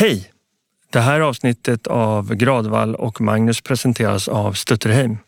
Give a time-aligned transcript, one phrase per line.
[0.00, 0.30] Hej!
[0.92, 5.18] Det här avsnittet av Gradvall och Magnus presenteras av Stutterheim.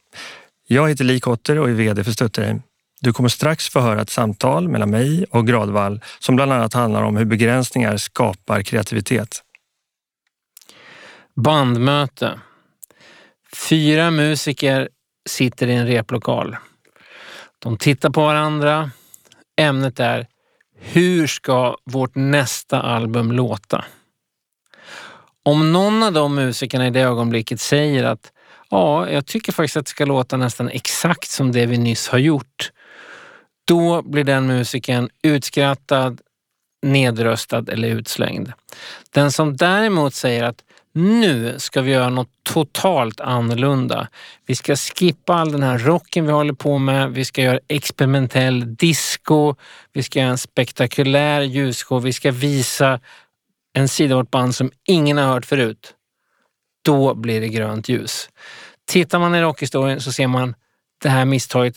[0.66, 2.62] Jag heter Li Kotter och är VD för Stutterheim.
[3.00, 7.02] Du kommer strax få höra ett samtal mellan mig och Gradvall som bland annat handlar
[7.02, 9.42] om hur begränsningar skapar kreativitet.
[11.36, 12.40] Bandmöte.
[13.68, 14.88] Fyra musiker
[15.28, 16.56] sitter i en replokal.
[17.58, 18.90] De tittar på varandra.
[19.56, 20.26] Ämnet är
[20.78, 23.84] hur ska vårt nästa album låta?
[25.44, 28.32] Om någon av de musikerna i det ögonblicket säger att
[28.70, 32.18] ja, jag tycker faktiskt att det ska låta nästan exakt som det vi nyss har
[32.18, 32.72] gjort.
[33.64, 36.20] Då blir den musiken utskrattad,
[36.86, 38.52] nedröstad eller utslängd.
[39.10, 44.08] Den som däremot säger att nu ska vi göra något totalt annorlunda.
[44.46, 47.10] Vi ska skippa all den här rocken vi håller på med.
[47.10, 49.54] Vi ska göra experimentell disco.
[49.92, 52.02] Vi ska göra en spektakulär ljusshow.
[52.02, 53.00] Vi ska visa
[53.72, 55.94] en sida av vårt band som ingen har hört förut.
[56.84, 58.28] Då blir det grönt ljus.
[58.86, 60.54] Tittar man i rockhistorien så ser man
[61.02, 61.74] det här misstaget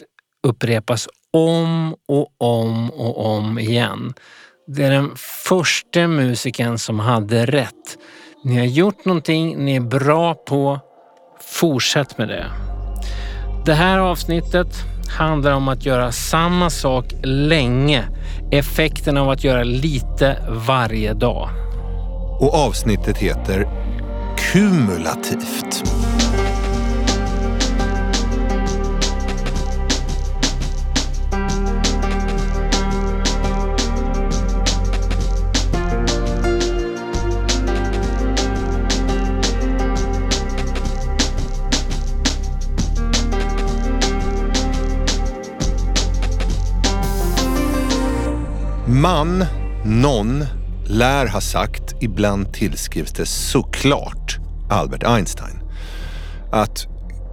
[0.47, 4.13] upprepas om och om och om igen.
[4.67, 5.11] Det är den
[5.45, 7.97] första musikern som hade rätt.
[8.43, 10.79] Ni har gjort någonting ni är bra på.
[11.41, 12.45] Fortsätt med det.
[13.65, 14.67] Det här avsnittet
[15.17, 18.03] handlar om att göra samma sak länge.
[18.51, 21.49] Effekten av att göra lite varje dag.
[22.39, 23.67] Och avsnittet heter
[24.37, 25.83] Kumulativt.
[49.03, 49.45] Man,
[49.83, 50.45] någon,
[50.85, 54.37] lär ha sagt, ibland tillskrivs det såklart
[54.69, 55.59] Albert Einstein,
[56.51, 56.87] att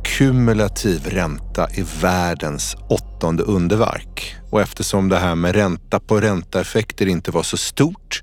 [0.05, 4.37] kumulativ ränta är världens åttonde underverk.
[4.51, 8.23] Och eftersom det här med ränta på ränta-effekter inte var så stort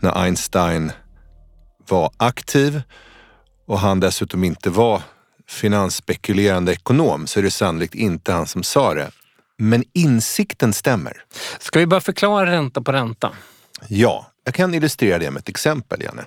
[0.00, 0.92] när Einstein
[1.88, 2.82] var aktiv
[3.66, 5.02] och han dessutom inte var
[5.48, 9.10] finansspekulerande ekonom så är det sannolikt inte han som sa det.
[9.58, 11.24] Men insikten stämmer.
[11.58, 13.32] Ska vi bara förklara ränta på ränta?
[13.88, 16.24] Ja, jag kan illustrera det med ett exempel, Janne.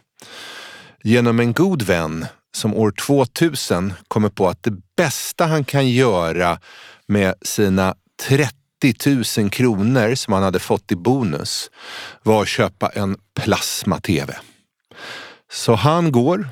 [1.04, 6.60] Genom en god vän som år 2000 kommer på att det bästa han kan göra
[7.08, 7.96] med sina
[8.28, 11.70] 30 000 kronor som han hade fått i bonus
[12.24, 14.36] var att köpa en plasma-tv.
[15.52, 16.50] Så han går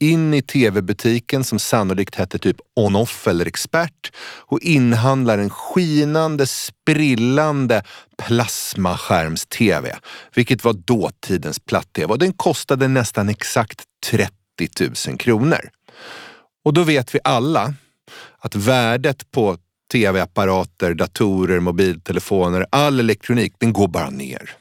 [0.00, 7.82] in i tv-butiken som sannolikt hette typ On-Off eller Expert och inhandlar en skinande, sprillande
[8.22, 9.96] plasmaskärms-tv,
[10.34, 14.30] vilket var dåtidens platt-tv och den kostade nästan exakt 30
[15.08, 15.70] 000 kronor.
[16.64, 17.74] Och då vet vi alla
[18.38, 19.58] att värdet på
[19.92, 24.56] tv-apparater, datorer, mobiltelefoner, all elektronik, den går bara ner.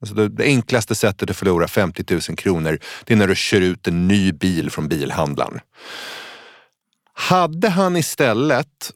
[0.00, 3.60] Alltså det, det, enklaste sättet att förlora 50 000 kronor, det är när du kör
[3.60, 5.60] ut en ny bil från bilhandlaren.
[7.12, 8.92] Hade han istället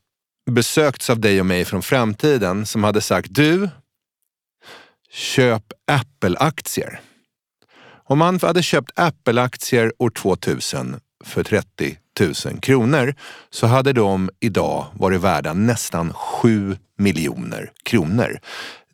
[0.50, 3.68] besökts av dig och mig från framtiden som hade sagt du,
[5.10, 7.00] köp Apple-aktier.
[8.04, 13.14] Om han hade köpt Apple-aktier år 2000 för 30 000 kronor
[13.50, 18.40] så hade de idag varit värda nästan 7 miljoner kronor.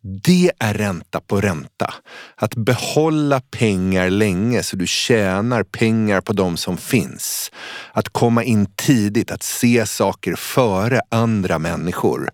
[0.09, 1.95] Det är ränta på ränta.
[2.37, 7.51] Att behålla pengar länge så du tjänar pengar på de som finns.
[7.93, 12.31] Att komma in tidigt, att se saker före andra människor.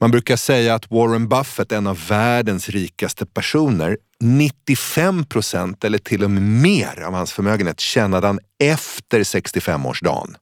[0.00, 6.24] Man brukar säga att Warren Buffett, en av världens rikaste personer, 95 procent eller till
[6.24, 10.34] och med mer av hans förmögenhet tjänade han efter 65-årsdagen.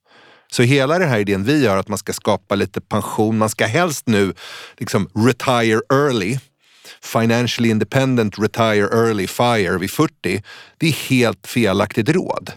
[0.55, 3.67] Så hela den här idén vi gör att man ska skapa lite pension, man ska
[3.67, 4.35] helst nu
[4.79, 6.39] liksom retire early,
[7.03, 10.43] financially independent, retire early, fire vid 40.
[10.79, 12.53] Det är helt felaktigt råd.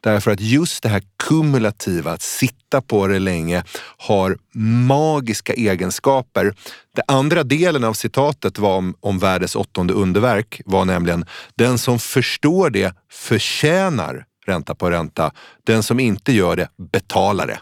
[0.00, 3.64] Därför att just det här kumulativa, att sitta på det länge,
[3.96, 4.38] har
[4.86, 6.54] magiska egenskaper.
[6.94, 11.24] Den andra delen av citatet var om, om världens åttonde underverk var nämligen
[11.54, 15.32] den som förstår det förtjänar ränta på ränta.
[15.64, 17.60] Den som inte gör det betalar det.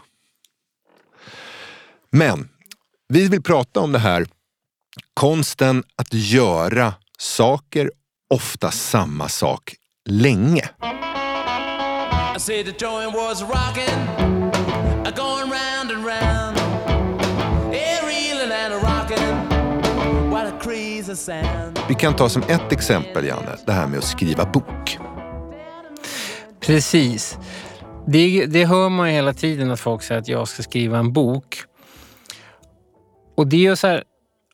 [2.09, 2.49] Men
[3.07, 4.25] vi vill prata om det här
[5.13, 7.91] konsten att göra saker,
[8.33, 9.75] ofta samma sak,
[10.09, 10.69] länge.
[21.87, 24.97] Vi kan ta som ett exempel, Janne, det här med att skriva bok.
[26.61, 27.37] Precis.
[28.07, 31.13] Det, det hör man ju hela tiden att folk säger att jag ska skriva en
[31.13, 31.63] bok.
[33.37, 34.03] Och det är ju så här,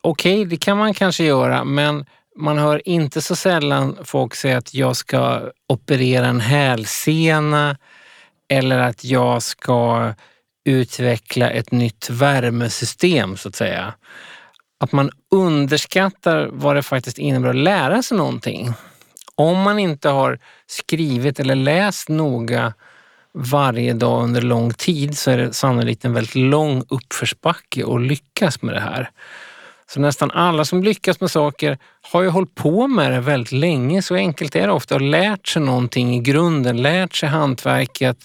[0.02, 2.06] okej, okay, det kan man kanske göra, men
[2.38, 7.78] man hör inte så sällan folk säga att jag ska operera en hälsena
[8.50, 10.14] eller att jag ska
[10.66, 13.94] utveckla ett nytt värmesystem så att säga.
[14.80, 18.74] Att man underskattar vad det faktiskt innebär att lära sig någonting.
[19.38, 22.74] Om man inte har skrivit eller läst noga
[23.34, 28.62] varje dag under lång tid så är det sannolikt en väldigt lång uppförsbacke att lyckas
[28.62, 29.10] med det här.
[29.90, 34.02] Så nästan alla som lyckas med saker har ju hållit på med det väldigt länge.
[34.02, 34.96] Så enkelt är det ofta.
[34.96, 38.18] Och lärt sig någonting i grunden, lärt sig hantverket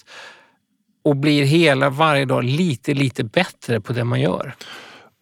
[1.03, 4.55] och blir hela varje dag lite, lite bättre på det man gör.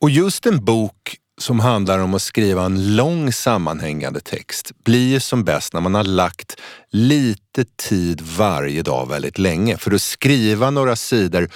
[0.02, 5.44] Och just en bok som handlar om att skriva en lång sammanhängande text blir som
[5.44, 6.56] bäst när man har lagt
[6.92, 11.50] lite tid varje dag väldigt länge för att skriva några sidor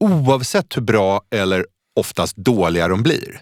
[0.00, 1.66] oavsett hur bra eller
[1.96, 3.40] oftast dåliga de blir.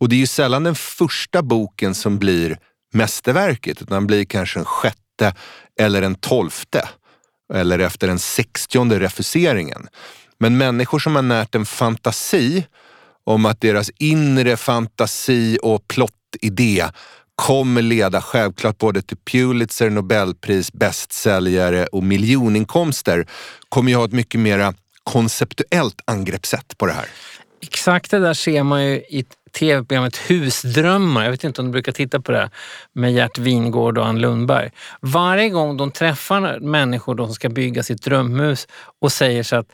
[0.00, 2.58] Och det är ju sällan den första boken som blir
[2.92, 5.34] mästerverket utan blir kanske en sjätte
[5.80, 6.88] eller en tolfte
[7.54, 9.88] eller efter den sextionde refuseringen.
[10.38, 12.66] Men människor som har närt en fantasi
[13.24, 16.84] om att deras inre fantasi och plottidé
[17.34, 23.26] kommer leda självklart både till Pulitzer, Nobelpris, bästsäljare och miljoninkomster
[23.68, 27.06] kommer ju ha ett mycket mera konceptuellt angreppssätt på det här.
[27.62, 29.24] Exakt det där ser man ju i
[29.58, 31.24] tv-programmet Husdrömmar.
[31.24, 32.50] Jag vet inte om du brukar titta på det
[32.92, 34.70] med Gert Wingård och Ann Lundberg.
[35.00, 38.68] Varje gång de träffar människor som ska bygga sitt drömhus
[39.00, 39.72] och säger så att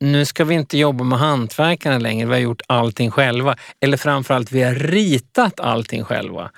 [0.00, 3.56] nu ska vi inte jobba med hantverkarna längre, vi har gjort allting själva.
[3.80, 6.50] Eller framförallt, vi har ritat allting själva.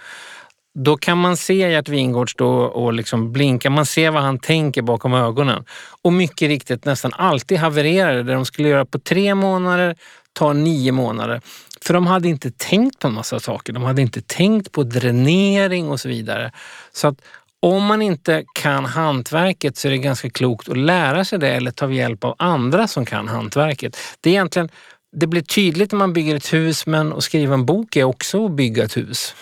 [0.75, 4.82] Då kan man se Gert Wingård stå och liksom blinka, man ser vad han tänker
[4.82, 5.64] bakom ögonen.
[6.02, 8.23] Och mycket riktigt nästan alltid havererar det.
[8.23, 9.96] Det de skulle göra på tre månader
[10.32, 11.41] tar nio månader.
[11.82, 13.73] För de hade inte tänkt på en massa saker.
[13.73, 16.52] De hade inte tänkt på dränering och så vidare.
[16.93, 17.20] Så att
[17.60, 21.70] om man inte kan hantverket så är det ganska klokt att lära sig det eller
[21.70, 23.96] ta hjälp av andra som kan hantverket.
[24.20, 24.69] Det, är egentligen,
[25.16, 28.46] det blir tydligt när man bygger ett hus men att skriva en bok är också
[28.46, 29.34] att bygga ett hus.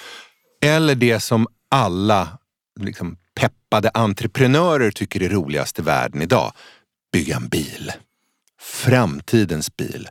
[0.64, 2.28] Eller det som alla
[2.80, 6.52] liksom, peppade entreprenörer tycker är roligast i världen idag.
[7.12, 7.92] Bygga en bil.
[8.60, 10.08] Framtidens bil.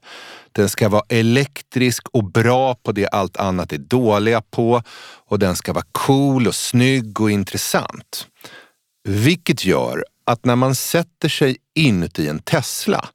[0.56, 4.82] Den ska vara elektrisk och bra på det allt annat är dåliga på
[5.28, 8.28] och den ska vara cool och snygg och intressant.
[9.08, 13.10] Vilket gör att när man sätter sig inuti en Tesla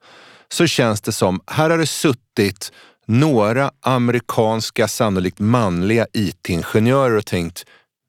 [0.48, 2.72] så känns det som, här har det suttit
[3.06, 7.64] några amerikanska, sannolikt manliga IT-ingenjörer och tänkt,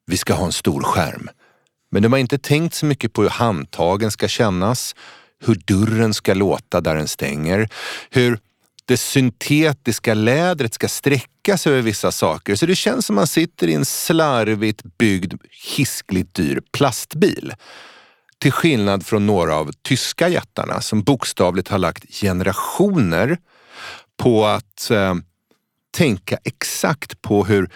[0.06, 1.28] vi ska ha en stor skärm.
[1.90, 4.94] Men de har inte tänkt så mycket på hur handtagen ska kännas,
[5.44, 7.68] hur dörren ska låta där den stänger,
[8.10, 8.38] hur
[8.92, 12.54] det syntetiska lädret ska sträcka sig över vissa saker.
[12.54, 15.34] Så det känns som man sitter i en slarvigt byggd,
[15.76, 17.52] hiskligt dyr plastbil.
[18.38, 23.38] Till skillnad från några av tyska jättarna som bokstavligt har lagt generationer
[24.16, 25.14] på att eh,
[25.96, 27.70] tänka exakt på hur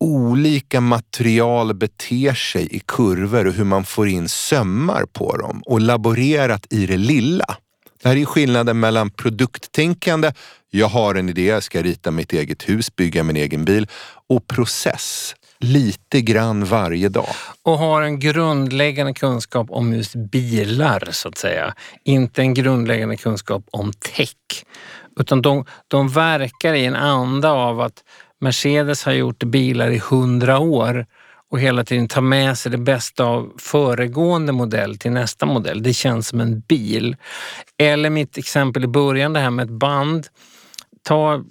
[0.00, 5.80] olika material beter sig i kurvor och hur man får in sömmar på dem och
[5.80, 7.56] laborerat i det lilla.
[8.02, 10.32] Det här är skillnaden mellan produkttänkande,
[10.70, 13.88] jag har en idé, jag ska rita mitt eget hus, bygga min egen bil,
[14.28, 15.34] och process.
[15.58, 17.28] Lite grann varje dag.
[17.62, 21.74] Och har en grundläggande kunskap om just bilar, så att säga.
[22.04, 24.64] Inte en grundläggande kunskap om tech.
[25.20, 28.04] Utan de, de verkar i en anda av att
[28.40, 31.06] Mercedes har gjort bilar i hundra år
[31.50, 35.82] och hela tiden ta med sig det bästa av föregående modell till nästa modell.
[35.82, 37.16] Det känns som en bil.
[37.78, 40.26] Eller mitt exempel i början, det här med ett band.
[41.02, 41.44] Ta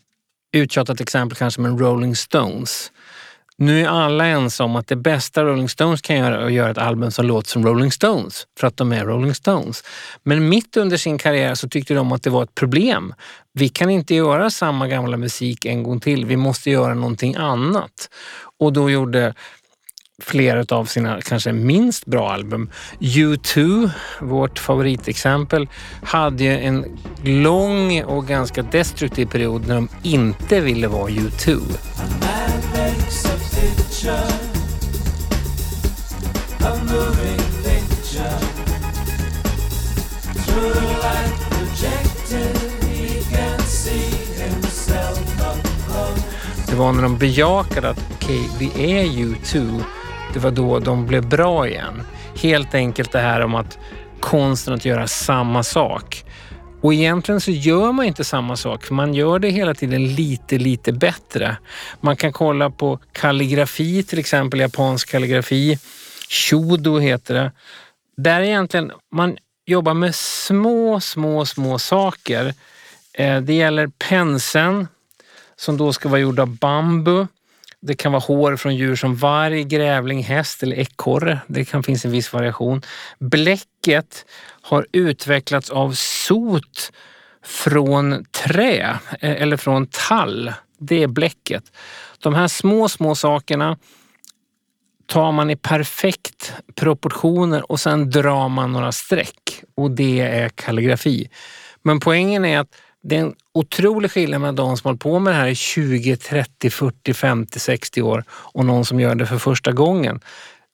[0.54, 2.92] uttjatat exempel kanske med Rolling Stones.
[3.62, 6.72] Nu är alla ense om att det bästa Rolling Stones kan göra är att göra
[6.72, 9.84] ett album som låter som Rolling Stones, för att de är Rolling Stones.
[10.24, 13.14] Men mitt under sin karriär så tyckte de att det var ett problem.
[13.54, 18.10] Vi kan inte göra samma gamla musik en gång till, vi måste göra någonting annat.
[18.60, 19.34] Och då gjorde
[20.20, 22.70] flera av sina kanske minst bra album.
[23.00, 23.90] U2,
[24.22, 25.68] vårt favoritexempel,
[26.04, 26.86] hade ju en
[27.24, 31.62] lång och ganska destruktiv period när de inte ville vara U2.
[46.70, 49.84] Det var när de bejakade att okej, okay, vi är U2
[50.34, 52.02] det var då de blev bra igen.
[52.36, 53.78] Helt enkelt det här om att
[54.20, 56.26] konsten att göra samma sak.
[56.82, 60.92] Och egentligen så gör man inte samma sak, man gör det hela tiden lite, lite
[60.92, 61.58] bättre.
[62.02, 65.80] Man kan kolla på kalligrafi, till exempel japansk kalligrafi.
[66.30, 67.52] Shodo heter det.
[68.18, 72.54] Där egentligen man jobbar med små, små, små saker.
[73.14, 74.88] Eh, det gäller penseln
[75.56, 77.28] som då ska vara gjord av bambu.
[77.82, 81.42] Det kan vara hår från djur som varg, grävling, häst eller ekorre.
[81.48, 82.82] Det kan finnas en viss variation.
[83.20, 84.26] Bläcket
[84.62, 86.92] har utvecklats av sot
[87.44, 90.54] från trä eh, eller från tall.
[90.80, 91.64] Det är bläcket.
[92.20, 93.78] De här små, små sakerna
[95.06, 101.30] tar man i perfekt proportioner och sen drar man några streck och det är kalligrafi.
[101.84, 105.34] Men poängen är att det är en otrolig skillnad mellan de som hållit på med
[105.34, 109.38] det här i 20, 30, 40, 50, 60 år och någon som gör det för
[109.38, 110.20] första gången.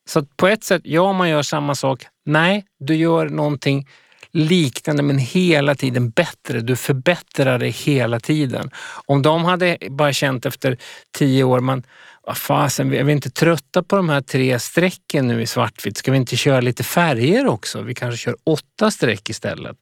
[0.09, 2.05] Så på ett sätt, ja man gör samma sak.
[2.25, 3.87] Nej, du gör någonting
[4.31, 6.61] liknande men hela tiden bättre.
[6.61, 8.71] Du förbättrar det hela tiden.
[9.05, 10.77] Om de hade bara känt efter
[11.17, 11.83] tio år, man,
[12.23, 15.97] vad fasen, är vi inte trötta på de här tre strecken nu i svartvitt?
[15.97, 17.81] Ska vi inte köra lite färger också?
[17.81, 19.77] Vi kanske kör åtta streck istället.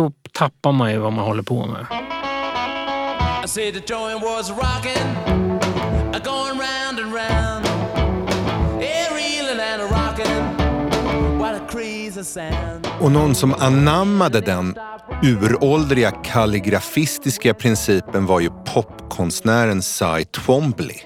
[0.00, 1.86] Då tappar man ju vad man håller på med.
[13.00, 14.74] Och någon som anammade den
[15.22, 20.96] uråldriga kalligrafistiska principen var ju popkonstnären Cy Twombly.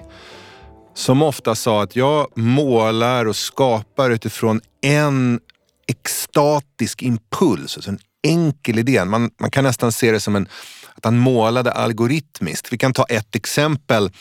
[0.93, 5.39] Som ofta sa att jag målar och skapar utifrån en
[5.87, 9.09] extatisk impuls, alltså en enkel idén.
[9.09, 10.47] Man, man kan nästan se det som en,
[10.95, 12.73] att han målade algoritmiskt.
[12.73, 14.11] Vi kan ta ett exempel.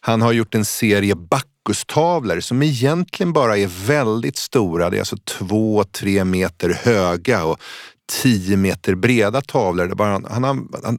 [0.00, 4.90] Han har gjort en serie Bacchustavlor som egentligen bara är väldigt stora.
[4.90, 7.60] Det är alltså två, tre meter höga och
[8.08, 9.86] tio meter breda tavlor.
[9.86, 10.98] Det bara, han, han, han,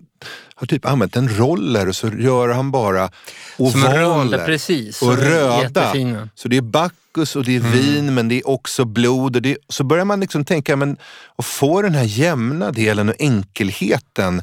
[0.56, 3.10] har typ använt en roller och så gör han bara
[3.58, 5.94] ovaler runda, precis, och röda.
[6.36, 7.72] Så det är Bacchus och det är mm.
[7.72, 9.36] vin men det är också blod.
[9.36, 10.98] Och det, så börjar man liksom tänka, men
[11.36, 14.42] att få den här jämna delen och enkelheten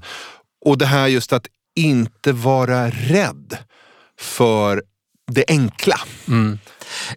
[0.64, 3.58] och det här just att inte vara rädd
[4.20, 4.82] för
[5.32, 6.00] det enkla.
[6.28, 6.58] Mm.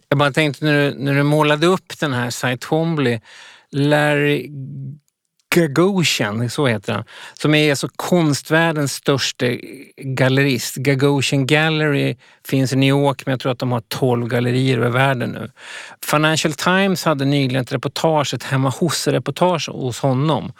[0.08, 3.20] Jag bara tänkte när du, när du målade upp den här Cy Twombly,
[3.70, 4.50] Larry
[5.54, 7.04] Gagosian, så heter han,
[7.34, 9.46] som är alltså konstvärldens största
[9.96, 10.76] gallerist.
[10.76, 12.16] Gagosian Gallery
[12.48, 15.50] finns i New York, men jag tror att de har 12 gallerier över världen nu.
[16.06, 20.52] Financial Times hade nyligen ett reportage, ett hemma hos-reportage hos honom.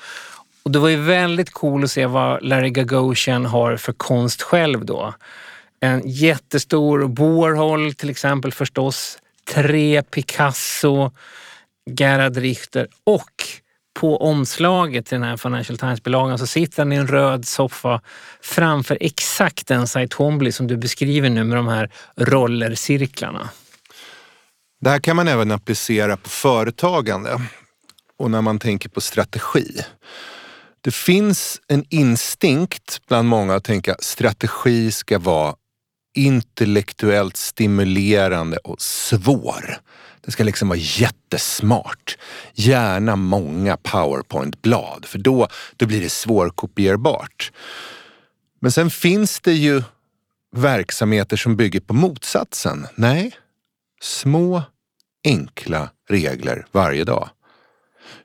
[0.63, 4.85] Och det var ju väldigt cool att se vad Larry Gagosian har för konst själv
[4.85, 5.15] då.
[5.81, 9.19] En jättestor Warhol till exempel förstås,
[9.55, 11.11] tre Picasso,
[11.91, 13.60] Gerhard Richter och
[14.01, 18.01] på omslaget till den här Financial Times-bilagan så sitter han i en röd soffa
[18.43, 23.49] framför exakt den Cy Hombly som du beskriver nu med de här rollercirklarna.
[24.81, 27.41] Det här kan man även applicera på företagande
[28.19, 29.81] och när man tänker på strategi.
[30.81, 35.55] Det finns en instinkt bland många att tänka strategi ska vara
[36.17, 39.77] intellektuellt stimulerande och svår.
[40.21, 42.19] Det ska liksom vara jättesmart.
[42.55, 47.53] Gärna många powerpoint-blad för då, då blir det svårkopierbart.
[48.61, 49.83] Men sen finns det ju
[50.57, 52.87] verksamheter som bygger på motsatsen.
[52.95, 53.33] Nej,
[54.01, 54.63] små
[55.25, 57.29] enkla regler varje dag.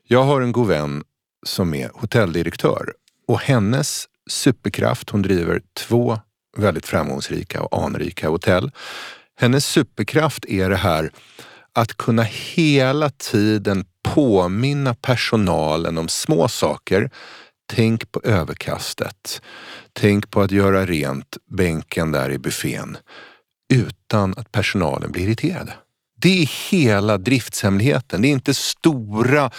[0.04, 1.04] Jag har en god vän
[1.46, 2.92] som är hotelldirektör
[3.28, 6.20] och hennes superkraft, hon driver två
[6.56, 8.70] väldigt framgångsrika och anrika hotell.
[9.38, 11.10] Hennes superkraft är det här
[11.76, 17.10] att kunna hela tiden påminna personalen om små saker.
[17.72, 19.42] Tänk på överkastet.
[19.92, 22.98] Tänk på att göra rent bänken där i buffén
[23.74, 25.72] utan att personalen blir irriterade.
[26.20, 28.22] Det är hela driftshemligheten.
[28.22, 29.50] Det är inte stora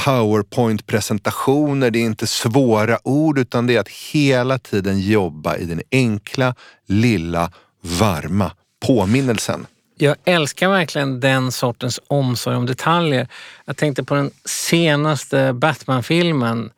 [0.00, 5.82] powerpoint-presentationer, det är inte svåra ord utan det är att hela tiden jobba i den
[5.90, 6.54] enkla,
[6.86, 8.52] lilla, varma
[8.86, 9.66] påminnelsen.
[10.00, 13.28] Jag älskar verkligen den sortens omsorg om detaljer.
[13.64, 16.70] Jag tänkte på den senaste Batman-filmen,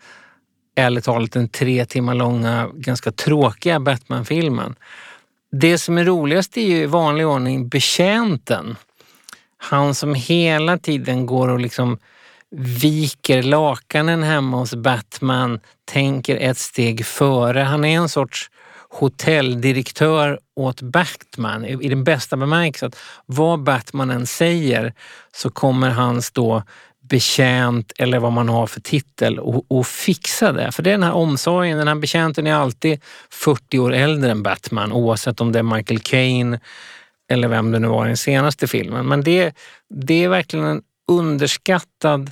[0.76, 4.74] ärligt talat den tre timmar långa, ganska tråkiga Batman-filmen.
[5.52, 8.76] Det som är roligast är ju i vanlig ordning betjänten.
[9.58, 11.98] Han som hela tiden går och liksom
[12.56, 17.60] viker lakanen hemma hos Batman, tänker ett steg före.
[17.60, 18.50] Han är en sorts
[18.92, 22.92] hotelldirektör åt Batman i den bästa bemärkelsen.
[23.26, 24.94] Vad Batman än säger
[25.32, 26.62] så kommer hans då
[27.00, 30.72] betjänt eller vad man har för titel och, och fixa det.
[30.72, 34.42] För det är den här omsorgen, den här betjänten är alltid 40 år äldre än
[34.42, 36.60] Batman oavsett om det är Michael Caine
[37.30, 39.06] eller vem det nu var i den senaste filmen.
[39.06, 39.54] Men det,
[39.88, 42.30] det är verkligen en underskattad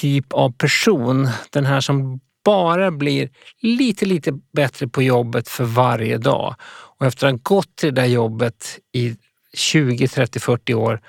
[0.00, 1.28] typ av person.
[1.50, 6.54] Den här som bara blir lite, lite bättre på jobbet för varje dag.
[6.98, 9.16] Och efter att ha gått till det där jobbet i
[9.54, 11.00] 20, 30, 40 år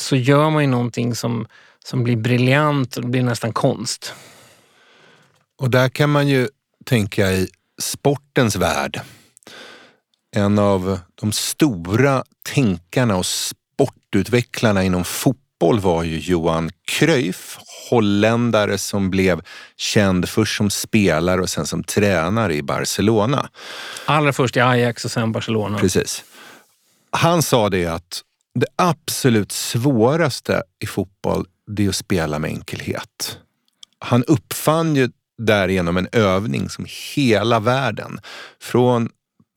[0.00, 1.46] så gör man ju någonting som,
[1.84, 4.14] som blir briljant och blir nästan konst.
[5.58, 6.48] Och där kan man ju
[6.84, 7.48] tänka i
[7.82, 9.00] sportens värld.
[10.36, 12.24] En av de stora
[12.54, 17.58] tänkarna och sportutvecklarna inom fotboll fotboll var ju Johan Cruyff,
[17.90, 19.40] holländare som blev
[19.76, 23.48] känd först som spelare och sen som tränare i Barcelona.
[24.06, 25.78] Allra först i Ajax och sen Barcelona.
[25.78, 26.24] Precis.
[27.10, 28.22] Han sa det att
[28.54, 33.38] det absolut svåraste i fotboll, det är att spela med enkelhet.
[33.98, 38.20] Han uppfann ju därigenom en övning som hela världen,
[38.60, 39.08] från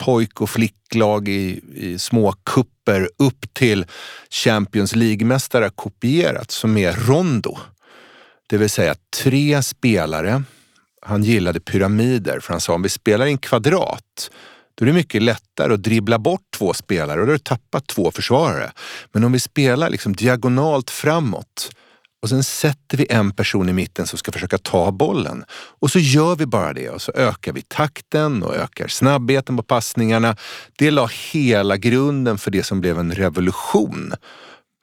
[0.05, 3.86] pojk och flicklag i, i små kupper upp till
[4.29, 7.58] Champions League-mästare kopierat, som är rondo.
[8.50, 10.43] Det vill säga tre spelare.
[11.01, 14.29] Han gillade pyramider för han sa om vi spelar i en kvadrat
[14.75, 17.88] då är det mycket lättare att dribbla bort två spelare och då har du tappat
[17.88, 18.72] två försvarare.
[19.12, 21.70] Men om vi spelar liksom diagonalt framåt
[22.22, 25.44] och sen sätter vi en person i mitten som ska försöka ta bollen.
[25.51, 29.63] Och så gör vi bara det och så ökar vi takten och ökar snabbheten på
[29.63, 30.36] passningarna.
[30.78, 34.13] Det la hela grunden för det som blev en revolution.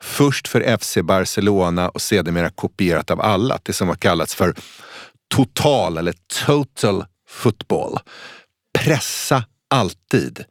[0.03, 4.55] Först för FC Barcelona och sedermera kopierat av alla, det som har kallats för
[5.35, 6.15] total eller
[6.47, 7.99] total football.
[8.79, 10.45] Pressa alltid.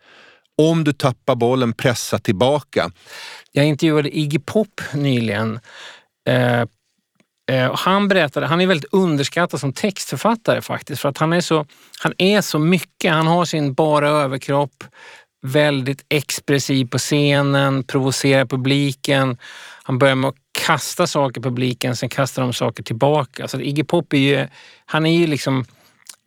[0.57, 2.91] Om du tappar bollen, pressa tillbaka.
[3.51, 5.59] Jag intervjuade Iggy Pop nyligen.
[6.29, 6.65] Eh,
[7.51, 11.65] Eh, han berättade, han är väldigt underskattad som textförfattare faktiskt, för att han är så,
[11.99, 13.11] han är så mycket.
[13.11, 14.83] Han har sin bara överkropp,
[15.41, 19.37] väldigt expressiv på scenen, provocerar publiken.
[19.83, 23.47] Han börjar med att kasta saker på publiken, sen kastar de saker tillbaka.
[23.47, 24.47] Så Iggy Pop är ju,
[24.85, 25.65] han är ju liksom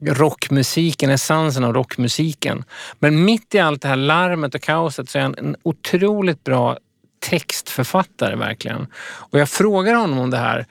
[0.06, 2.64] rockmusiken, essensen av rockmusiken.
[2.98, 6.78] Men mitt i allt det här larmet och kaoset så är han en otroligt bra
[7.18, 8.87] textförfattare verkligen.
[9.02, 10.66] Och jag frågar honom om det här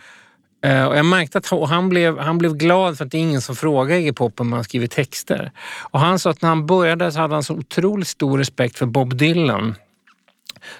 [0.61, 3.41] Eh, och jag märkte att han blev, han blev glad för att det är ingen
[3.41, 5.51] som frågar Iggy Pop om han skriver texter.
[5.91, 8.85] Och han sa att när han började så hade han så otroligt stor respekt för
[8.85, 9.75] Bob Dylan.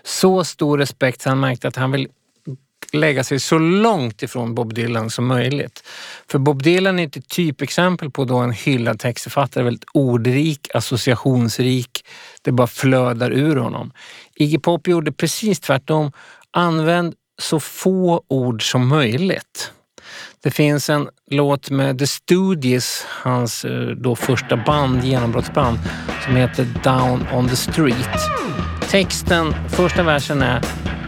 [0.04, 2.08] Så stor respekt så han märkte att han vill
[2.94, 5.84] lägga sig så långt ifrån Bob Dylan som möjligt.
[6.28, 12.06] För Bob Dylan är ett typexempel på då en hyllad textförfattare, väldigt ordrik, associationsrik.
[12.42, 13.92] Det bara flödar ur honom.
[14.36, 16.12] Iggy Pop gjorde precis tvärtom.
[16.52, 19.72] Använd så få ord som möjligt.
[20.44, 25.80] Det finns en låt med The Studies, hans eh, då första band, genombrottsband,
[26.26, 28.10] som heter Down on the Street.
[28.90, 30.62] Texten, första versen är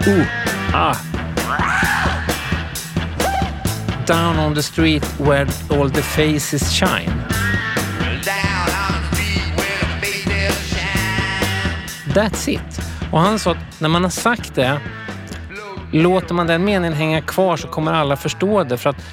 [0.08, 0.26] Oh,
[0.74, 0.96] ah,
[4.08, 7.24] Down on the street where all the faces shine.
[12.14, 12.82] That's it.
[13.12, 14.80] Och han sa att när man har sagt det,
[15.92, 18.78] låter man den meningen hänga kvar så kommer alla förstå det.
[18.78, 19.06] För att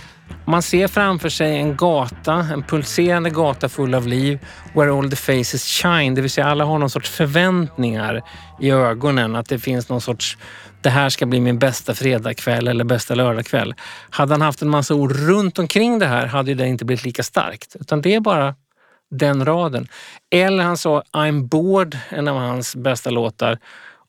[0.44, 4.38] man ser framför sig en gata, en pulserande gata full av liv,
[4.72, 6.14] where all the faces shine.
[6.14, 8.22] Det vill säga alla har någon sorts förväntningar
[8.60, 9.36] i ögonen.
[9.36, 10.38] Att det finns någon sorts
[10.80, 13.74] det här ska bli min bästa fredagkväll eller bästa lördagkväll.
[14.10, 17.22] Hade han haft en massa ord runt omkring det här hade det inte blivit lika
[17.22, 17.76] starkt.
[17.80, 18.54] Utan det är bara
[19.10, 19.88] den raden.
[20.30, 23.58] Eller han sa I'm bored, en av hans bästa låtar.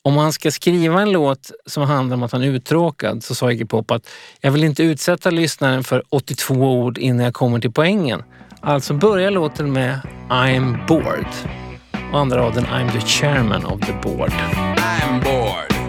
[0.03, 3.51] Om han ska skriva en låt som handlar om att han är uttråkad så sa
[3.51, 4.09] Iggy Pop att
[4.41, 8.23] jag vill inte utsätta lyssnaren för 82 ord innan jag kommer till poängen.
[8.61, 11.27] Alltså börjar låten med I'm bored.
[12.13, 14.31] Och andra raden I'm the chairman of the board.
[14.31, 15.79] I'm bored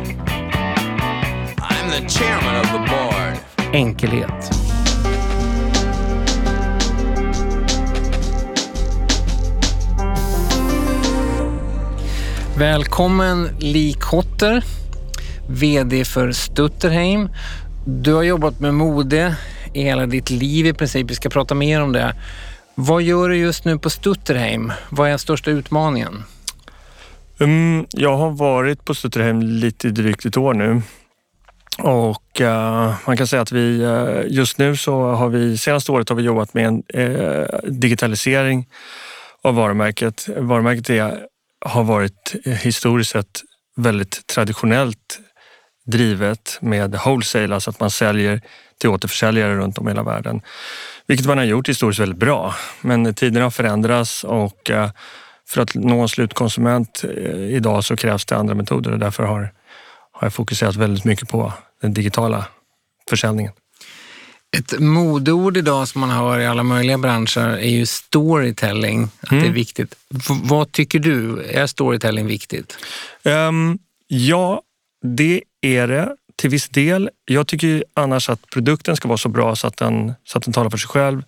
[2.01, 3.75] the chairman of the board.
[3.75, 4.70] Enkelhet.
[12.61, 14.65] Välkommen Lee Kotter,
[15.49, 17.29] VD för Stutterheim.
[17.87, 19.37] Du har jobbat med mode
[19.75, 21.11] i hela ditt liv i princip.
[21.11, 22.15] Vi ska prata mer om det.
[22.75, 24.73] Vad gör du just nu på Stutterheim?
[24.91, 26.23] Vad är den största utmaningen?
[27.39, 30.83] Um, jag har varit på Stutterheim lite drygt ett år nu
[31.79, 36.09] och uh, man kan säga att vi uh, just nu så har vi senaste året
[36.09, 38.69] har vi jobbat med en uh, digitalisering
[39.43, 40.29] av varumärket.
[40.37, 41.30] Varumärket är,
[41.61, 43.41] har varit eh, historiskt sett
[43.77, 45.21] väldigt traditionellt
[45.87, 48.41] drivet med wholesale, alltså att man säljer
[48.81, 50.43] till återförsäljare runt om i hela världen.
[51.07, 52.55] Vilket man har gjort historiskt väldigt bra.
[52.81, 54.91] Men tiderna har förändrats och eh,
[55.49, 59.53] för att nå en slutkonsument eh, idag så krävs det andra metoder och därför har,
[60.13, 62.47] har jag fokuserat väldigt mycket på den digitala
[63.09, 63.53] försäljningen.
[64.57, 69.09] Ett modeord idag som man hör i alla möjliga branscher är ju storytelling.
[69.21, 69.43] Att mm.
[69.43, 69.55] det är mm.
[69.55, 69.95] viktigt.
[70.09, 71.45] V vad tycker du?
[71.45, 72.79] Är storytelling viktigt?
[73.23, 74.63] Um, ja,
[75.03, 77.11] det är det till viss del.
[77.25, 80.53] Jag tycker annars att produkten ska vara så bra så att den, så att den
[80.53, 81.23] talar för sig själv.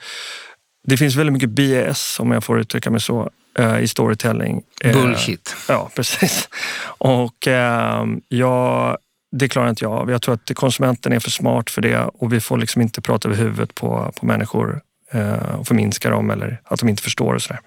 [0.85, 4.63] Det finns väldigt mycket BS, om jag får uttrycka mig så, eh, i storytelling.
[4.81, 5.57] Eh, Bullshit.
[5.69, 6.49] Ja, precis.
[6.85, 8.99] Och ehm, jag
[9.33, 10.11] det klarar inte jag av.
[10.11, 13.29] Jag tror att konsumenten är för smart för det och vi får liksom inte prata
[13.29, 14.81] över huvudet på, på människor
[15.13, 17.61] eh, och förminska dem eller att de inte förstår och sådär.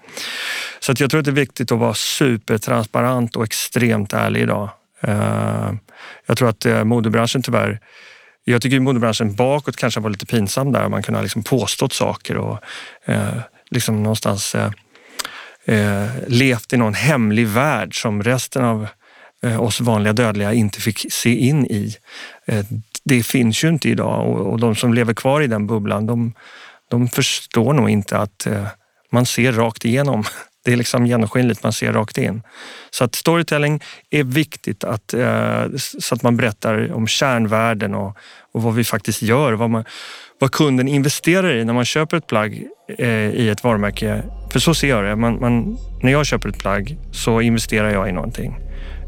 [0.80, 4.70] Så att jag tror att det är viktigt att vara supertransparent och extremt ärlig idag.
[5.00, 5.72] Eh,
[6.26, 7.80] jag tror att eh, modebranschen tyvärr
[8.48, 10.88] jag tycker modebranschen bakåt kanske var lite pinsam där.
[10.88, 12.58] Man kunde ha liksom påstått saker och
[13.70, 14.56] liksom någonstans
[15.66, 18.88] eh, levt i någon hemlig värld som resten av
[19.42, 21.96] Eh, oss vanliga dödliga inte fick se in i.
[22.46, 22.64] Eh,
[23.04, 26.32] det finns ju inte idag och de som lever kvar i den bubblan, de,
[26.90, 28.66] de förstår nog inte att eh,
[29.12, 30.24] man ser rakt igenom.
[30.64, 32.42] Det är liksom genomskinligt, man ser rakt in.
[32.90, 35.14] Så att storytelling är viktigt att,
[35.78, 38.16] så att man berättar om kärnvärden och,
[38.52, 39.52] och vad vi faktiskt gör.
[39.52, 39.84] Vad, man,
[40.38, 42.66] vad kunden investerar i när man köper ett plagg
[43.32, 44.22] i ett varumärke.
[44.52, 45.16] För så ser jag det.
[45.16, 48.65] Man, man, när jag köper ett plagg så investerar jag i någonting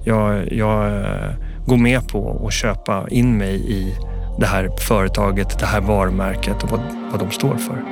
[0.09, 1.35] jag, jag eh,
[1.66, 3.97] går med på att köpa in mig i
[4.38, 7.83] det här företaget, det här varumärket och vad, vad de står för.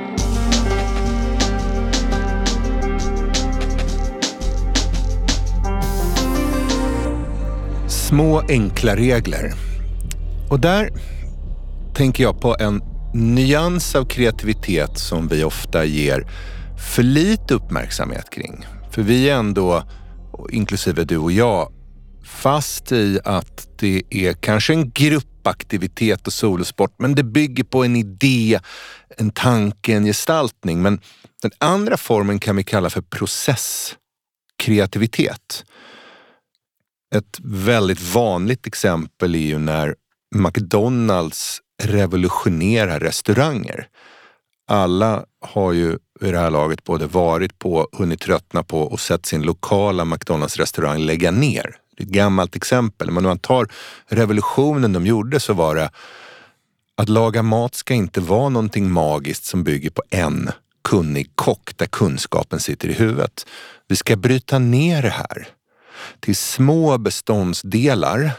[7.87, 9.53] Små enkla regler.
[10.49, 10.89] Och där
[11.93, 12.81] tänker jag på en
[13.13, 16.27] nyans av kreativitet som vi ofta ger
[16.95, 18.65] för lite uppmärksamhet kring.
[18.91, 19.83] För vi är ändå,
[20.51, 21.71] inklusive du och jag,
[22.27, 27.95] fast i att det är kanske en gruppaktivitet och solosport, men det bygger på en
[27.95, 28.59] idé,
[29.17, 30.81] en tanke, en gestaltning.
[30.81, 31.01] Men
[31.41, 35.65] den andra formen kan vi kalla för processkreativitet.
[37.15, 39.95] Ett väldigt vanligt exempel är ju när
[40.35, 43.87] McDonalds revolutionerar restauranger.
[44.67, 49.25] Alla har ju i det här laget både varit på, hunnit tröttna på och sett
[49.25, 51.75] sin lokala McDonalds restaurang lägga ner.
[51.97, 53.67] Det är ett gammalt exempel, men om man tar
[54.07, 55.89] revolutionen de gjorde så var det
[56.97, 60.49] att laga mat ska inte vara någonting magiskt som bygger på en
[60.83, 63.45] kunnig kock där kunskapen sitter i huvudet.
[63.87, 65.47] Vi ska bryta ner det här
[66.19, 68.31] till små beståndsdelar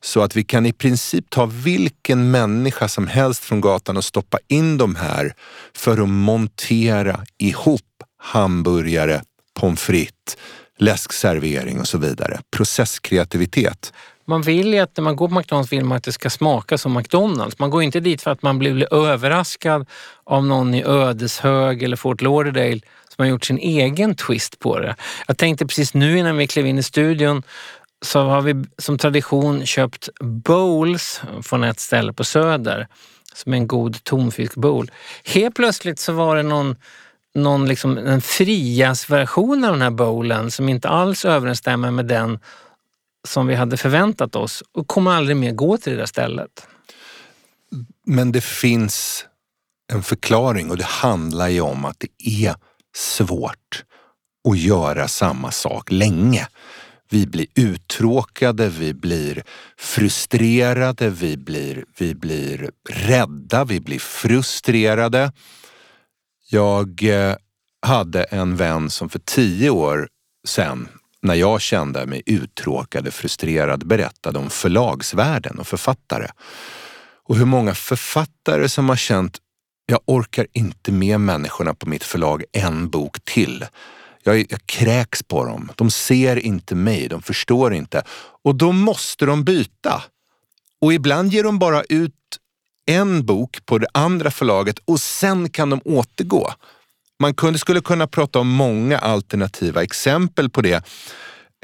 [0.00, 4.38] så att vi kan i princip ta vilken människa som helst från gatan och stoppa
[4.48, 5.34] in de här
[5.74, 9.22] för att montera ihop hamburgare,
[9.60, 10.36] pommes frites,
[10.82, 12.40] läskservering och så vidare.
[12.56, 13.92] Processkreativitet.
[14.24, 16.78] Man vill ju att när man går på McDonalds vill man att det ska smaka
[16.78, 17.58] som McDonalds.
[17.58, 19.88] Man går inte dit för att man blir överraskad
[20.24, 24.96] av någon i Ödeshög eller Fort Lauderdale som har gjort sin egen twist på det.
[25.26, 27.42] Jag tänkte precis nu innan vi klev in i studion
[28.02, 32.88] så har vi som tradition köpt bowls från ett ställe på Söder
[33.34, 34.90] som är en god tonfiskbowl.
[35.24, 36.76] Helt plötsligt så var det någon
[37.34, 42.38] någon liksom, en frias-version av den här bowlen som inte alls överensstämmer med den
[43.28, 46.66] som vi hade förväntat oss och kommer aldrig mer gå till det där stället.
[48.06, 49.26] Men det finns
[49.92, 52.54] en förklaring och det handlar ju om att det är
[52.96, 53.84] svårt
[54.48, 56.48] att göra samma sak länge.
[57.10, 59.42] Vi blir uttråkade, vi blir
[59.78, 65.32] frustrerade, vi blir, vi blir rädda, vi blir frustrerade.
[66.54, 67.36] Jag eh,
[67.82, 70.08] hade en vän som för tio år
[70.48, 70.88] sedan,
[71.22, 76.26] när jag kände mig uttråkad och frustrerad, berättade om förlagsvärlden och författare.
[77.28, 79.38] Och hur många författare som har känt,
[79.86, 83.66] jag orkar inte med människorna på mitt förlag en bok till.
[84.22, 85.70] Jag, jag kräks på dem.
[85.76, 88.02] De ser inte mig, de förstår inte.
[88.44, 90.02] Och då måste de byta.
[90.80, 92.14] Och ibland ger de bara ut
[92.86, 96.52] en bok på det andra förlaget och sen kan de återgå.
[97.20, 100.84] Man kunde, skulle kunna prata om många alternativa exempel på det.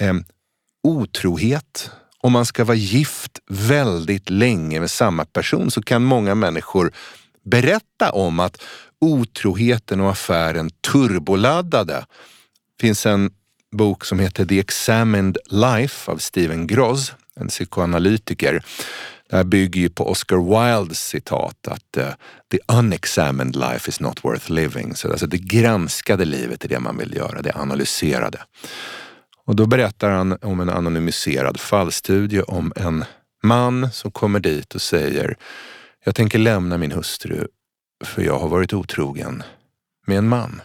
[0.00, 0.14] Eh,
[0.82, 1.90] otrohet.
[2.20, 6.92] Om man ska vara gift väldigt länge med samma person så kan många människor
[7.44, 8.62] berätta om att
[9.00, 12.06] otroheten och affären turboladdade.
[12.76, 13.30] Det finns en
[13.72, 17.12] bok som heter The Examined Life av Steven Gross.
[17.40, 18.62] en psykoanalytiker.
[19.28, 22.10] Det här bygger ju på Oscar Wildes citat att eh,
[22.50, 24.94] the unexamined life is not worth living.
[24.94, 28.38] Så alltså det granskade livet är det man vill göra, det analyserade.
[29.44, 33.04] Och då berättar han om en anonymiserad fallstudie om en
[33.42, 35.36] man som kommer dit och säger
[36.04, 37.46] jag tänker lämna min hustru
[38.04, 39.42] för jag har varit otrogen
[40.06, 40.60] med en man.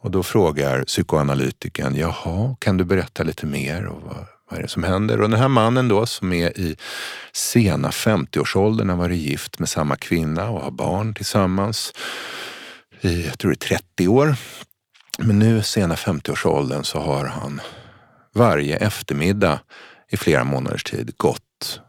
[0.00, 3.86] Och då frågar psykoanalytikern, jaha, kan du berätta lite mer?
[3.86, 5.20] Och vad, vad är det som händer?
[5.20, 6.76] Och den här mannen då som är i
[7.32, 11.92] sena 50-årsåldern har varit gift med samma kvinna och har barn tillsammans
[13.00, 14.36] i, jag tror det är 30 år.
[15.18, 17.60] Men nu sena 50-årsåldern så har han
[18.34, 19.60] varje eftermiddag
[20.08, 21.80] i flera månaders tid gått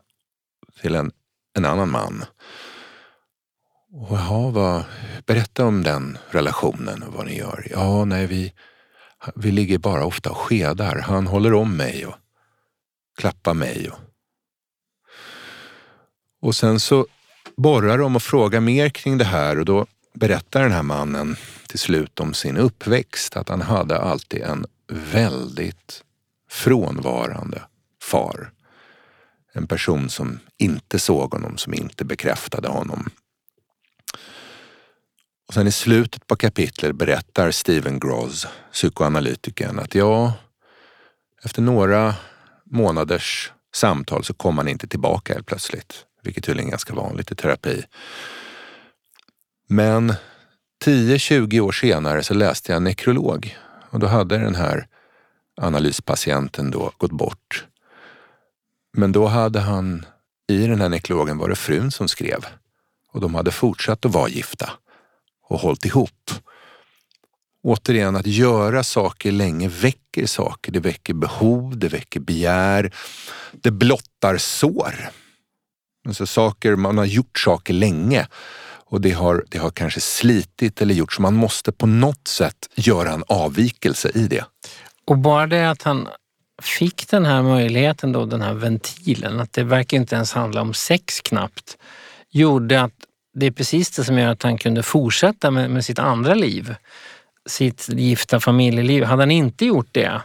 [0.81, 1.11] till en,
[1.57, 2.25] en annan man.
[3.93, 4.83] Och jaha, vad,
[5.25, 7.67] berätta om den relationen och vad ni gör.
[7.71, 8.53] Ja, nej, vi,
[9.35, 10.95] vi ligger bara ofta och skedar.
[10.95, 12.15] Han håller om mig och
[13.17, 13.89] klappa mig.
[13.89, 13.99] Och,
[16.41, 17.07] och sen så
[17.57, 21.35] borrar de och frågar mer kring det här och då berättar den här mannen
[21.67, 23.37] till slut om sin uppväxt.
[23.37, 26.03] Att han hade alltid en väldigt
[26.49, 27.61] frånvarande
[28.01, 28.51] far.
[29.53, 33.09] En person som inte såg honom, som inte bekräftade honom.
[35.47, 40.33] Och sen i slutet på kapitlet berättar Steven Gross, psykoanalytikern, att ja,
[41.43, 42.15] efter några
[42.73, 47.35] månaders samtal så kom han inte tillbaka helt plötsligt, vilket tydligen är ganska vanligt i
[47.35, 47.83] terapi.
[49.67, 50.13] Men
[50.85, 53.57] 10-20 år senare så läste jag en nekrolog
[53.89, 54.87] och då hade den här
[55.61, 57.65] analyspatienten då gått bort.
[58.93, 60.05] Men då hade han,
[60.47, 62.45] i den här nekrologen var det frun som skrev
[63.11, 64.69] och de hade fortsatt att vara gifta
[65.47, 66.31] och hållit ihop.
[67.63, 70.71] Återigen, att göra saker länge väcker saker.
[70.71, 72.91] Det väcker behov, det väcker begär.
[73.51, 75.09] Det blottar sår.
[76.07, 78.27] Alltså saker, man har gjort saker länge
[78.93, 82.69] och det har, det har kanske slitit eller gjort så man måste på något sätt
[82.75, 84.45] göra en avvikelse i det.
[85.05, 86.07] Och bara det att han
[86.61, 90.73] fick den här möjligheten då, den här ventilen, att det verkar inte ens handla om
[90.73, 91.77] sex knappt,
[92.31, 92.93] gjorde att
[93.33, 96.75] det är precis det som gör att han kunde fortsätta med, med sitt andra liv.
[97.49, 99.03] Sitt gifta familjeliv.
[99.03, 100.21] Hade han inte gjort det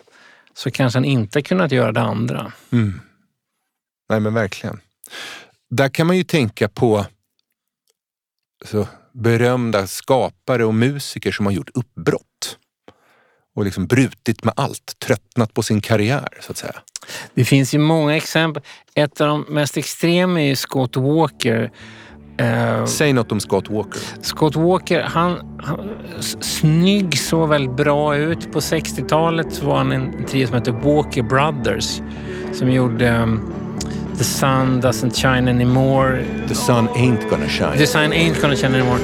[0.54, 2.52] så kanske han inte kunnat göra det andra.
[2.72, 3.00] Mm.
[4.08, 4.80] Nej men verkligen.
[5.70, 7.06] Där kan man ju tänka på
[8.64, 12.58] så, berömda skapare och musiker som har gjort uppbrott
[13.54, 16.74] och liksom brutit med allt, tröttnat på sin karriär så att säga.
[17.34, 18.62] Det finns ju många exempel.
[18.94, 21.72] Ett av de mest extrema är Scott Walker
[22.40, 24.00] Uh, Säg något om Scott Walker.
[24.20, 25.88] Scott Walker, han, han
[26.40, 28.52] snygg, såg väldigt bra ut.
[28.52, 32.00] På 60-talet var han en trio som hette Walker Brothers
[32.52, 33.52] som gjorde um,
[34.18, 36.24] The sun doesn't shine anymore.
[36.48, 37.76] The sun ain't gonna shine.
[37.76, 38.98] The sun ain't gonna shine anymore.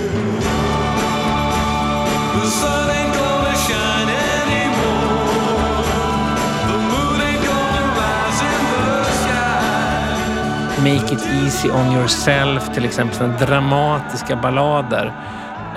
[10.84, 15.12] Make it easy on yourself till exempel, sådana dramatiska ballader.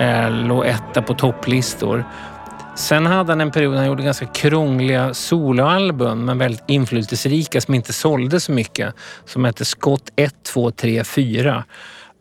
[0.00, 2.04] Eh, låg etta på topplistor.
[2.76, 7.74] Sen hade han en period när han gjorde ganska krångliga soloalbum men väldigt inflytelserika som
[7.74, 8.94] inte sålde så mycket.
[9.24, 11.64] Som hette Scott 1, 2, 3, 4.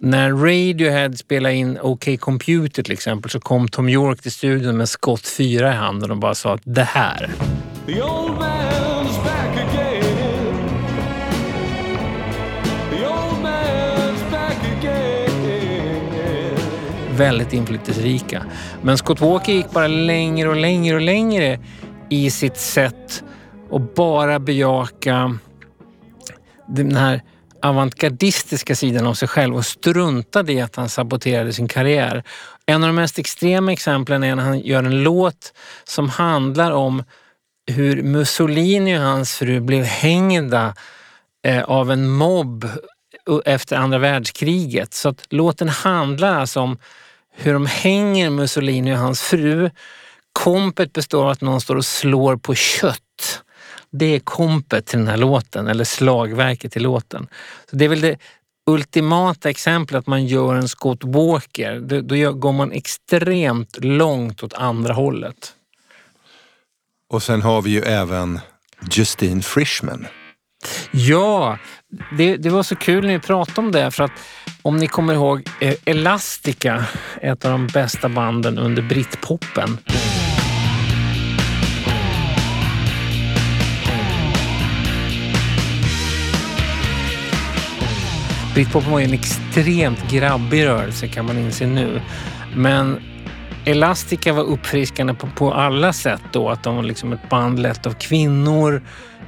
[0.01, 4.89] När Radiohead spelade in OK Computer till exempel så kom Tom York till studion med
[4.89, 7.29] Scott 4 i handen och bara sa att det här.
[17.17, 18.43] Väldigt inflytelserika.
[18.81, 21.59] Men Scott Walker gick bara längre och längre och längre
[22.09, 23.23] i sitt sätt
[23.71, 25.37] att bara bejaka
[26.67, 27.21] den här
[27.61, 32.23] avantgardistiska sidan av sig själv och struntade i att han saboterade sin karriär.
[32.65, 35.53] En av de mest extrema exemplen är när han gör en låt
[35.83, 37.03] som handlar om
[37.71, 40.75] hur Mussolini och hans fru blev hängda
[41.43, 42.67] eh, av en mobb
[43.45, 44.93] efter andra världskriget.
[44.93, 46.77] Så att låten handlar alltså om
[47.37, 49.69] hur de hänger Mussolini och hans fru.
[50.33, 53.43] Kompet består av att någon står och slår på kött.
[53.91, 57.27] Det är kompet till den här låten, eller slagverket till låten.
[57.69, 58.17] Så det är väl det
[58.69, 61.79] ultimata exemplet att man gör en Scott Walker.
[62.01, 65.53] Då går man extremt långt åt andra hållet.
[67.09, 68.39] Och sen har vi ju även
[68.91, 70.07] Justine Frischman.
[70.91, 71.57] Ja,
[72.17, 74.11] det, det var så kul när vi pratade om det för att
[74.61, 76.85] om ni kommer ihåg eh, Elastica,
[77.21, 79.77] ett av de bästa banden under britpopen.
[88.53, 92.01] Britpopen var ju en extremt grabbig rörelse kan man inse nu.
[92.55, 92.99] Men
[93.65, 96.49] Elastica var uppfriskande på, på alla sätt då.
[96.49, 98.81] Att de var liksom ett band lett av kvinnor,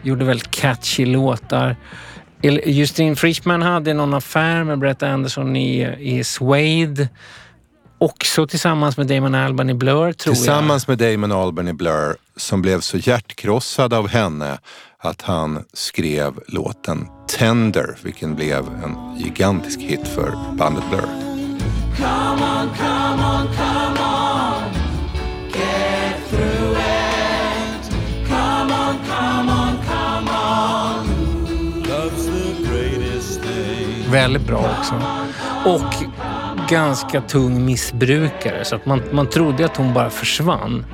[0.04, 1.76] gjorde väldigt catchy låtar.
[2.42, 7.10] Justin Frischman hade någon affär med Brett Anderson i, i Suede.
[7.98, 10.36] Också tillsammans med Damon Albarn i Blur tror tillsammans jag.
[10.36, 14.60] Tillsammans med Damon Albarn i Blur som blev så hjärtkrossad av henne
[14.98, 21.30] att han skrev låten Tender, vilken blev en gigantisk hit för bandet Blur.
[21.98, 23.69] Come on, come on, come
[34.12, 34.94] Väldigt bra också.
[35.66, 35.94] Och
[36.70, 40.86] ganska tung missbrukare så att man, man trodde att hon bara försvann.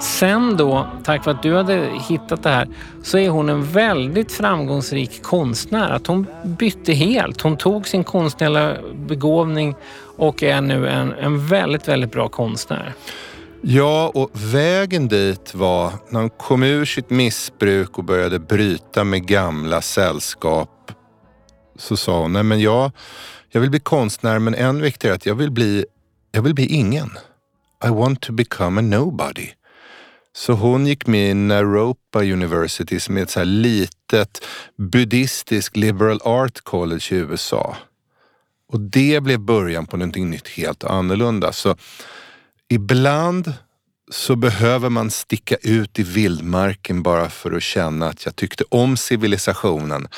[0.00, 2.68] Sen då, tack vare att du hade hittat det här,
[3.02, 5.90] så är hon en väldigt framgångsrik konstnär.
[5.90, 7.40] Att hon bytte helt.
[7.40, 9.74] Hon tog sin konstnärliga begåvning
[10.16, 12.92] och är nu en, en väldigt, väldigt bra konstnär.
[13.60, 19.26] Ja, och vägen dit var när hon kom ur sitt missbruk och började bryta med
[19.26, 20.71] gamla sällskap.
[21.76, 22.90] Så sa hon, nej men jag,
[23.48, 25.84] jag vill bli konstnär men än viktigare att jag vill bli,
[26.32, 27.10] jag vill bli ingen.
[27.84, 29.48] I want to become a nobody.
[30.34, 34.44] Så hon gick med i Naropa University som är ett så här litet
[34.76, 37.76] buddhistiskt liberal art college i USA.
[38.68, 41.52] Och det blev början på någonting nytt helt annorlunda.
[41.52, 41.76] Så
[42.68, 43.52] ibland
[44.10, 48.96] så behöver man sticka ut i vildmarken bara för att känna att jag tyckte om
[48.96, 50.08] civilisationen.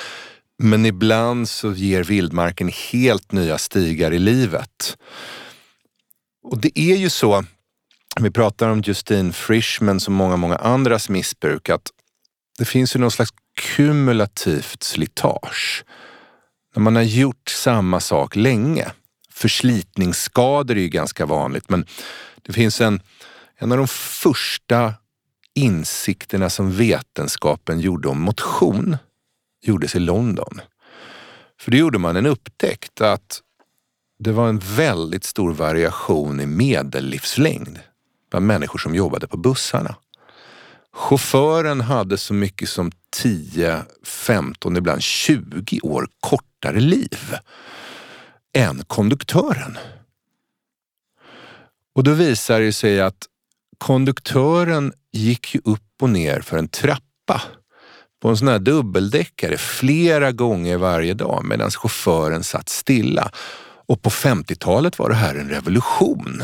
[0.58, 4.96] Men ibland så ger vildmarken helt nya stigar i livet.
[6.42, 7.44] Och det är ju så
[8.20, 11.90] vi pratar om Justine Frischman som många, många andras missbruk, att
[12.58, 13.30] det finns ju någon slags
[13.76, 15.84] kumulativt slitage.
[16.74, 18.92] När man har gjort samma sak länge.
[19.30, 21.86] Förslitningsskador är ju ganska vanligt, men
[22.42, 23.00] det finns en,
[23.58, 24.94] en av de första
[25.54, 28.96] insikterna som vetenskapen gjorde om motion
[29.68, 30.61] gjordes i London.
[31.61, 33.40] För då gjorde man en upptäckt att
[34.18, 37.79] det var en väldigt stor variation i medellivslängd
[38.31, 39.96] bland människor som jobbade på bussarna.
[40.92, 47.35] Chauffören hade så mycket som 10, 15, ibland 20 år kortare liv
[48.57, 49.79] än konduktören.
[51.94, 53.27] Och då visar det sig att
[53.79, 57.42] konduktören gick ju upp och ner för en trappa
[58.24, 63.30] på en sån här dubbeldäckare flera gånger varje dag medan chauffören satt stilla.
[63.87, 66.42] Och på 50-talet var det här en revolution.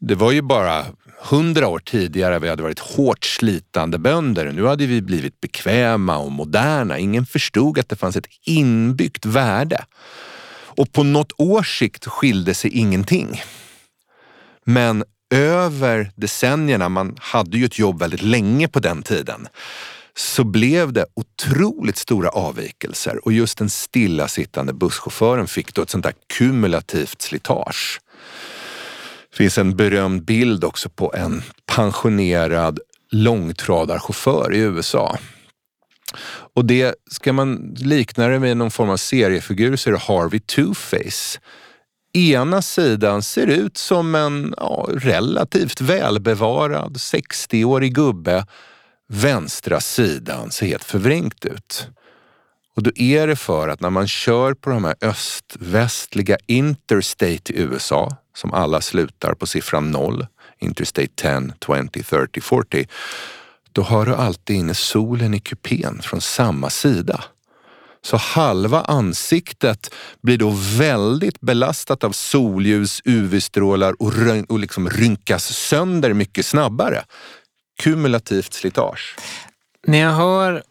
[0.00, 0.84] Det var ju bara
[1.22, 4.52] hundra år tidigare vi hade varit hårt slitande bönder.
[4.52, 6.98] Nu hade vi blivit bekväma och moderna.
[6.98, 9.84] Ingen förstod att det fanns ett inbyggt värde.
[10.52, 13.42] Och på något års sikt skilde sig ingenting.
[14.64, 19.48] Men över decennierna, man hade ju ett jobb väldigt länge på den tiden,
[20.16, 26.04] så blev det otroligt stora avvikelser och just den stillasittande busschauffören fick då ett sånt
[26.04, 28.00] där kumulativt slitage.
[29.30, 35.18] Det finns en berömd bild också på en pensionerad långtradarchaufför i USA.
[36.54, 40.40] Och det, ska man likna det med någon form av seriefigur så är det Harvey
[40.40, 41.38] Two-Face.
[42.14, 48.46] Ena sidan ser ut som en ja, relativt välbevarad 60-årig gubbe.
[49.08, 51.88] Vänstra sidan ser helt förvrängt ut.
[52.76, 57.60] Och då är det för att när man kör på de här öst-västliga interstate i
[57.60, 60.26] USA, som alla slutar på siffran 0,
[60.58, 62.88] Interstate 10, 20, 30, 40,
[63.72, 67.24] då har du alltid inne solen i kupén från samma sida.
[68.04, 74.12] Så halva ansiktet blir då väldigt belastat av solljus, UV-strålar och,
[74.48, 77.04] och liksom rynkas sönder mycket snabbare.
[77.82, 79.16] Kumulativt slitage.
[79.86, 80.62] När jag hör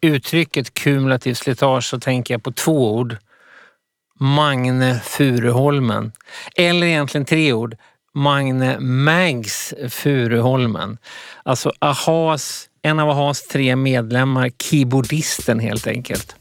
[0.00, 3.16] uttrycket kumulativt slitage så tänker jag på två ord.
[4.18, 6.12] Magne Furuholmen.
[6.56, 7.76] Eller egentligen tre ord.
[8.14, 10.98] Magne Mags Furuholmen.
[11.42, 16.36] Alltså Ahas, en av Ahas tre medlemmar, keyboardisten helt enkelt.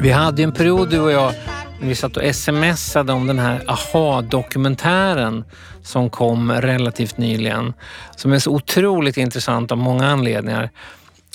[0.00, 1.34] Vi hade en period du och jag
[1.80, 5.44] vi satt och smsade om den här AHA-dokumentären
[5.82, 7.72] som kom relativt nyligen.
[8.16, 10.70] Som är så otroligt intressant av många anledningar.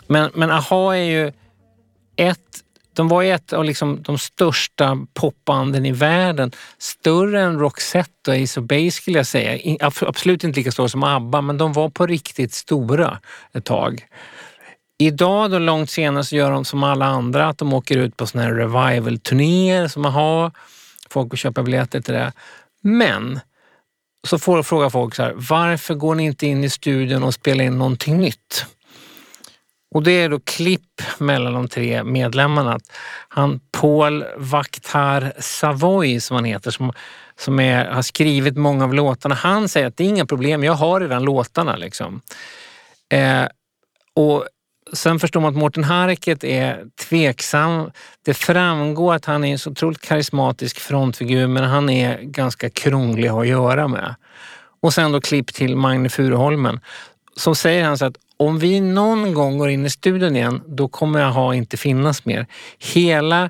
[0.08, 1.32] Men, men AHA är ju
[2.16, 2.40] ett
[2.96, 6.52] de var ett av liksom de största popbanden i världen.
[6.78, 9.78] Större än Roxette och Ace of Base skulle jag säga.
[9.82, 13.20] Absolut inte lika stora som ABBA, men de var på riktigt stora
[13.54, 14.06] ett tag.
[15.08, 18.28] Idag då långt senare så gör de som alla andra, att de åker ut på
[18.28, 20.52] såna här revival-turnéer som man har.
[21.10, 22.32] Folk att köpa biljetter till det.
[22.82, 23.40] Men
[24.28, 27.66] så får fråga folk så här, varför går ni inte in i studion och spelar
[27.66, 28.66] in någonting nytt?
[29.96, 32.80] Och det är då klipp mellan de tre medlemmarna.
[33.28, 36.94] Han Paul Vaktar Savoy som han heter, som,
[37.40, 39.36] som är, har skrivit många av låtarna.
[39.36, 41.76] Han säger att det är inga problem, jag har redan låtarna.
[41.76, 42.22] Liksom.
[43.10, 43.46] Eh,
[44.16, 44.48] och
[44.94, 47.92] Sen förstår man att Mårten Harket är tveksam.
[48.26, 53.28] Det framgår att han är en så otroligt karismatisk frontfigur men han är ganska krånglig
[53.28, 54.16] att göra med.
[54.82, 56.80] Och sen då klipp till Magne Furuholmen.
[57.36, 60.88] Så säger han så att om vi någon gång går in i studion igen, då
[60.88, 62.48] kommer jag ha inte finnas mer.
[62.80, 63.50] Hela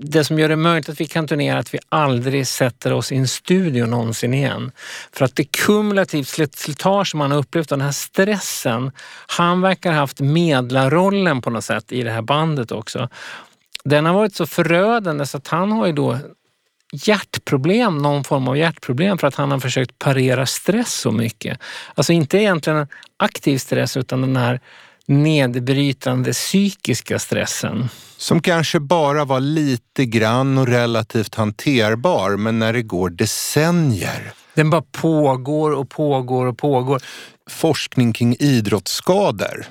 [0.00, 3.12] det som gör det möjligt att vi kan turnera är att vi aldrig sätter oss
[3.12, 4.72] i en studio någonsin igen.
[5.12, 8.92] För att det kumulativt slitage man har upplevt, den här stressen,
[9.26, 13.08] han verkar ha haft medlarrollen på något sätt i det här bandet också.
[13.84, 16.18] Den har varit så förödande så att han har ju då
[16.92, 21.58] hjärtproblem, någon form av hjärtproblem för att han har försökt parera stress så mycket.
[21.94, 22.86] Alltså inte egentligen
[23.16, 24.60] aktiv stress utan den här
[25.08, 27.88] nedbrytande psykiska stressen.
[28.16, 34.32] Som kanske bara var lite grann och relativt hanterbar, men när det går decennier.
[34.54, 37.02] Den bara pågår och pågår och pågår.
[37.50, 39.66] Forskning kring idrottsskador.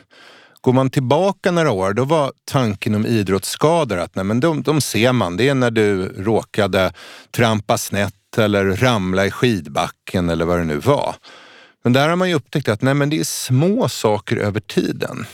[0.62, 4.82] Går man tillbaka några år, då var tanken om idrottsskador att nej, men de, de
[4.82, 5.38] ser man.
[5.38, 6.94] Det är när du råkade
[7.32, 11.16] trampa snett eller ramla i skidbacken eller vad det nu var.
[11.88, 15.26] Men där har man ju upptäckt att nej, men det är små saker över tiden.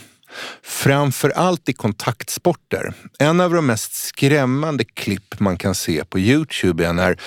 [0.62, 2.94] Framför allt i kontaktsporter.
[3.18, 7.20] En av de mest skrämmande klipp man kan se på Youtube är när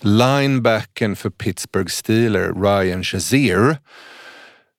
[0.00, 3.78] linebacken för Pittsburgh Steelers, Ryan Shazier,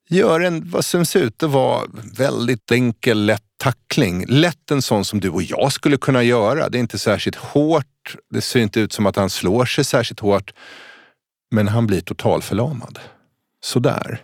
[0.10, 1.84] gör en, vad som ser ut att vara
[2.18, 4.26] väldigt enkel, lätt tackling.
[4.28, 6.70] Lätt en sån som du och jag skulle kunna göra.
[6.70, 8.16] Det är inte särskilt hårt.
[8.30, 10.54] Det ser inte ut som att han slår sig särskilt hårt.
[11.52, 13.00] Men han blir totalförlamad
[13.66, 14.22] sådär.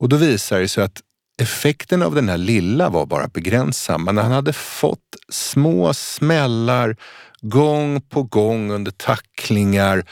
[0.00, 1.00] Och då visar det sig att
[1.42, 4.00] effekten av den här lilla var bara begränsad.
[4.00, 6.96] Men han hade fått små smällar
[7.40, 10.04] gång på gång under tacklingar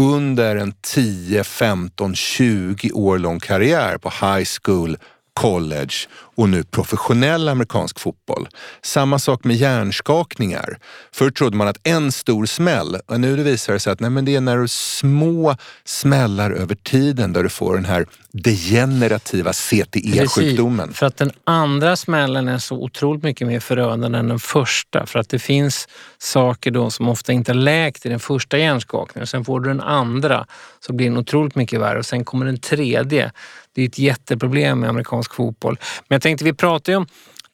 [0.00, 4.98] under en 10, 15, 20 år lång karriär på high school,
[5.40, 5.94] college
[6.36, 8.48] och nu professionell amerikansk fotboll.
[8.82, 10.78] Samma sak med hjärnskakningar.
[11.12, 14.24] Förr trodde man att en stor smäll, och nu visar det sig att nej, men
[14.24, 20.92] det är när du små smällar över tiden där du får den här degenerativa CTE-sjukdomen.
[20.92, 25.06] För att den andra smällen är så otroligt mycket mer förödande än den första.
[25.06, 29.26] För att det finns saker då som ofta inte är läkt i den första hjärnskakningen.
[29.26, 30.46] Sen får du den andra
[30.80, 33.32] så blir den otroligt mycket värre och sen kommer den tredje
[33.76, 35.78] det är ett jätteproblem med amerikansk fotboll.
[36.08, 37.06] Men jag tänkte, vi pratar ju om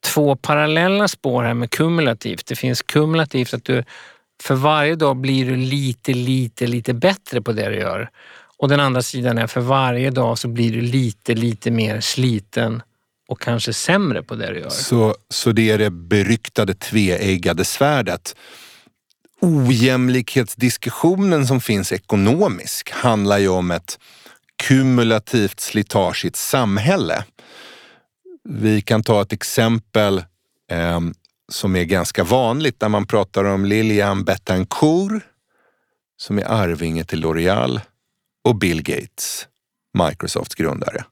[0.04, 2.46] två parallella spår här med kumulativt.
[2.46, 3.84] Det finns kumulativt att du
[4.42, 8.10] för varje dag blir du lite, lite, lite bättre på det du gör.
[8.56, 12.82] Och den andra sidan är för varje dag så blir du lite, lite mer sliten
[13.28, 14.68] och kanske sämre på det du gör.
[14.68, 18.36] Så, så det är det beryktade tveeggade svärdet.
[19.40, 23.98] Ojämlikhetsdiskussionen som finns ekonomisk handlar ju om ett
[24.62, 27.24] kumulativt slitage i ett samhälle.
[28.48, 30.18] Vi kan ta ett exempel
[30.70, 31.00] eh,
[31.52, 35.22] som är ganska vanligt när man pratar om Lilian Bettencourt
[36.22, 37.80] som är arvinge till L'Oreal
[38.44, 39.46] och Bill Gates,
[39.98, 41.04] Microsofts grundare.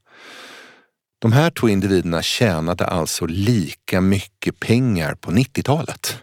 [1.18, 6.16] De här två individerna tjänade alltså lika mycket pengar på 90-talet.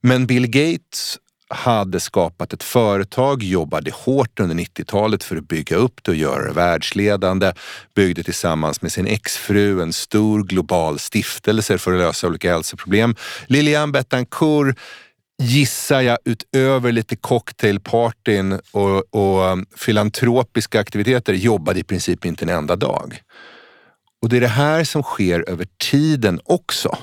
[0.00, 1.18] Men Bill Gates
[1.48, 6.44] hade skapat ett företag, jobbade hårt under 90-talet för att bygga upp det och göra
[6.44, 7.52] det världsledande.
[7.94, 13.16] Byggde tillsammans med sin exfru en stor global stiftelse för att lösa olika hälsoproblem.
[13.46, 14.76] Lilian Bettencourt
[15.42, 22.48] gissar jag utöver lite cocktailpartyn och, och um, filantropiska aktiviteter jobbade i princip inte en
[22.48, 23.22] enda dag.
[24.22, 26.98] Och det är det här som sker över tiden också.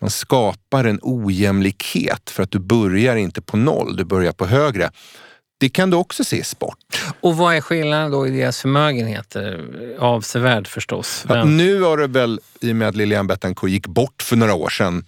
[0.00, 4.90] Man skapar en ojämlikhet för att du börjar inte på noll, du börjar på högre.
[5.60, 6.78] Det kan du också se i sport.
[7.20, 9.64] Och vad är skillnaden då i deras förmögenheter?
[9.98, 11.24] Avsevärd förstås.
[11.28, 14.54] Ja, nu har det väl, i och med att Lilian Bettencourt gick bort för några
[14.54, 15.04] år sedan,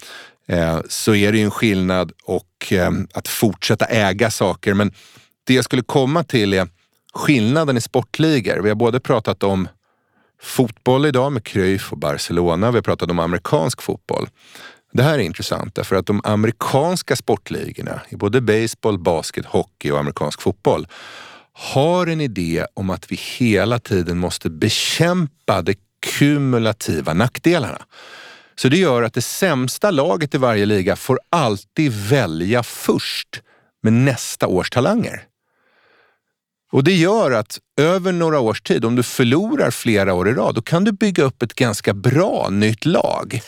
[0.46, 4.74] eh, så är det ju en skillnad och eh, att fortsätta äga saker.
[4.74, 4.92] Men
[5.44, 6.68] det jag skulle komma till är
[7.14, 8.60] skillnaden i sportligor.
[8.62, 9.68] Vi har både pratat om
[10.42, 12.70] fotboll idag med Cruyff och Barcelona.
[12.70, 14.28] Vi har pratat om amerikansk fotboll.
[14.92, 19.98] Det här är intressant därför att de amerikanska sportligorna i både baseball, basket, hockey och
[19.98, 20.86] amerikansk fotboll
[21.52, 25.74] har en idé om att vi hela tiden måste bekämpa de
[26.18, 27.82] kumulativa nackdelarna.
[28.54, 33.42] Så det gör att det sämsta laget i varje liga får alltid välja först
[33.82, 35.22] med nästa års talanger.
[36.72, 40.54] Och det gör att över några års tid, om du förlorar flera år i rad,
[40.54, 43.40] då kan du bygga upp ett ganska bra nytt lag.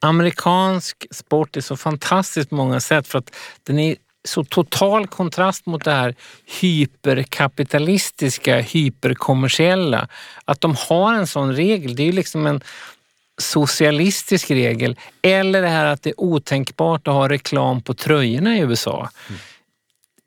[0.00, 5.66] Amerikansk sport är så fantastisk på många sätt för att den är så total kontrast
[5.66, 6.14] mot det här
[6.60, 10.08] hyperkapitalistiska, hyperkommersiella.
[10.44, 12.60] Att de har en sån regel, det är ju liksom en
[13.42, 14.96] socialistisk regel.
[15.22, 19.10] Eller det här att det är otänkbart att ha reklam på tröjorna i USA.
[19.28, 19.40] Mm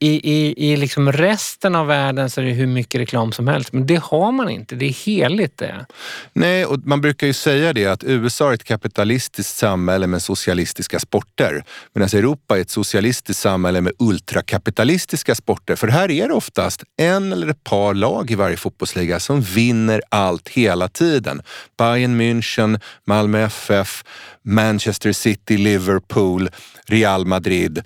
[0.02, 3.74] i, i, i liksom resten av världen så är det hur mycket reklam som helst,
[3.74, 4.76] men det har man inte.
[4.76, 5.86] Det är heligt det.
[6.34, 11.00] Nej, och man brukar ju säga det att USA är ett kapitalistiskt samhälle med socialistiska
[11.00, 15.76] sporter, medan Europa är ett socialistiskt samhälle med ultrakapitalistiska sporter.
[15.76, 20.02] För här är det oftast en eller ett par lag i varje fotbollsliga som vinner
[20.10, 21.41] allt hela tiden.
[21.78, 24.04] Bayern München, Malmö FF,
[24.43, 26.50] Manchester City, Liverpool,
[26.88, 27.84] Real Madrid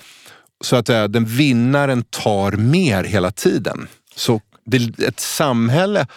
[0.64, 3.88] så att säga, den vinnaren tar mer hela tiden.
[4.16, 6.08] Så det, ett samhälle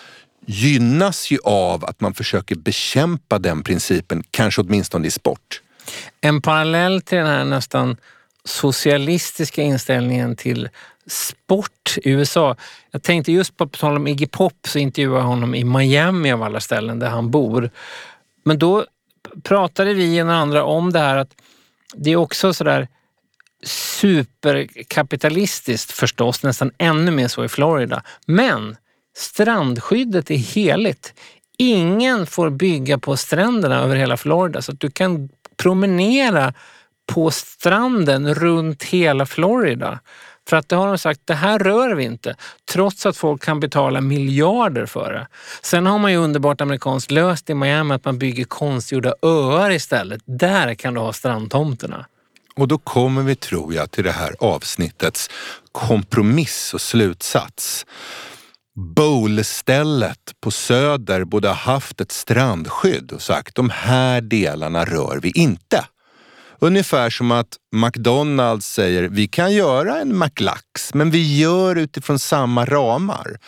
[0.47, 5.63] gynnas ju av att man försöker bekämpa den principen, kanske åtminstone i sport.
[6.21, 7.97] En parallell till den här nästan
[8.45, 10.69] socialistiska inställningen till
[11.07, 12.57] sport i USA.
[12.91, 16.33] Jag tänkte just på, på tal om Iggy Pop så intervjuade jag honom i Miami
[16.33, 17.71] av alla ställen där han bor.
[18.45, 18.85] Men då
[19.43, 21.31] pratade vi och andra om det här att
[21.95, 22.89] det är också sådär
[23.65, 28.03] superkapitalistiskt förstås, nästan ännu mer så i Florida.
[28.27, 28.77] Men
[29.17, 31.15] strandskyddet är heligt.
[31.59, 36.55] Ingen får bygga på stränderna över hela Florida så att du kan promenera
[37.07, 40.01] på stranden runt hela Florida.
[40.49, 42.37] För att det har de sagt, det här rör vi inte.
[42.73, 45.27] Trots att folk kan betala miljarder för det.
[45.63, 50.23] Sen har man ju underbart amerikanskt löst i Miami att man bygger konstgjorda öar istället.
[50.25, 52.07] Där kan du ha strandtomterna.
[52.57, 55.31] Och då kommer vi, tror jag, till det här avsnittets
[55.73, 57.87] kompromiss och slutsats.
[58.77, 65.31] Bowlstället på Söder borde ha haft ett strandskydd och sagt de här delarna rör vi
[65.31, 65.85] inte.
[66.59, 72.65] Ungefär som att McDonalds säger vi kan göra en McLax men vi gör utifrån samma
[72.65, 73.39] ramar.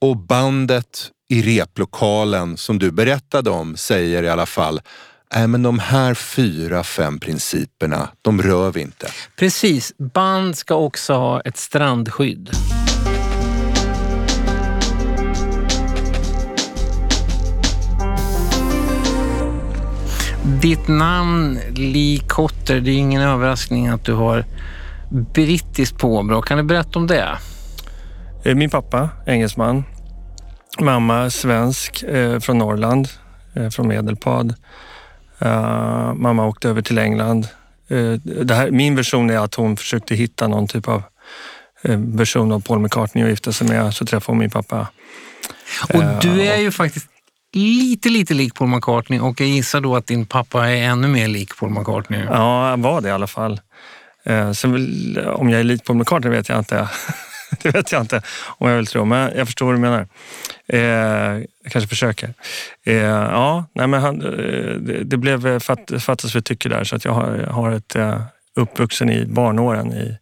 [0.00, 4.80] Och bandet i replokalen som du berättade om säger i alla fall
[5.34, 9.06] Nej, men de här fyra, fem principerna, de rör vi inte.
[9.36, 9.92] Precis.
[9.98, 12.50] Band ska också ha ett strandskydd.
[20.60, 24.44] Ditt namn, Lee Cotter, det är ingen överraskning att du har
[25.34, 26.42] brittiskt påbrå.
[26.42, 27.38] Kan du berätta om det?
[28.44, 29.84] Eh, min pappa, engelsman.
[30.80, 33.08] Mamma, svensk, eh, från Norrland,
[33.54, 34.54] eh, från Medelpad.
[35.44, 37.48] Uh, mamma åkte över till England.
[37.90, 41.02] Uh, det här, min version är att hon försökte hitta någon typ av
[41.88, 44.86] uh, version av Paul McCartney och gifta sig med, så träffade hon min pappa.
[45.94, 47.06] Och du är ju faktiskt
[47.52, 51.28] lite, lite lik Paul McCartney och jag gissar då att din pappa är ännu mer
[51.28, 52.24] lik Paul McCartney.
[52.30, 53.60] Ja, han var det i alla fall.
[54.54, 54.74] Sen
[55.34, 56.88] om jag är lik Paul McCartney vet jag inte.
[57.62, 58.22] det vet jag inte
[58.58, 60.08] om jag vill tro, men jag förstår vad du menar.
[60.66, 60.80] Eh,
[61.62, 62.34] jag kanske försöker.
[62.84, 66.96] Eh, ja, nej men han, eh, det, det blev fatt, fattas för tycke där så
[66.96, 68.22] att jag har, har ett eh,
[68.56, 70.18] uppvuxen i barnåren i,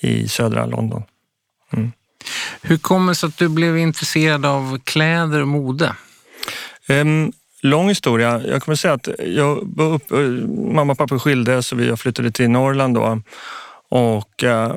[0.00, 1.02] i södra London.
[1.72, 1.92] Mm.
[2.62, 5.96] Hur kommer det sig att du blev intresserad av kläder och mode?
[6.88, 8.42] Um, lång historia.
[8.46, 10.18] Jag kommer säga att jag var upp, eh,
[10.72, 13.20] mamma och pappa skildes och vi flyttade till Norrland då.
[13.88, 14.74] Och uh,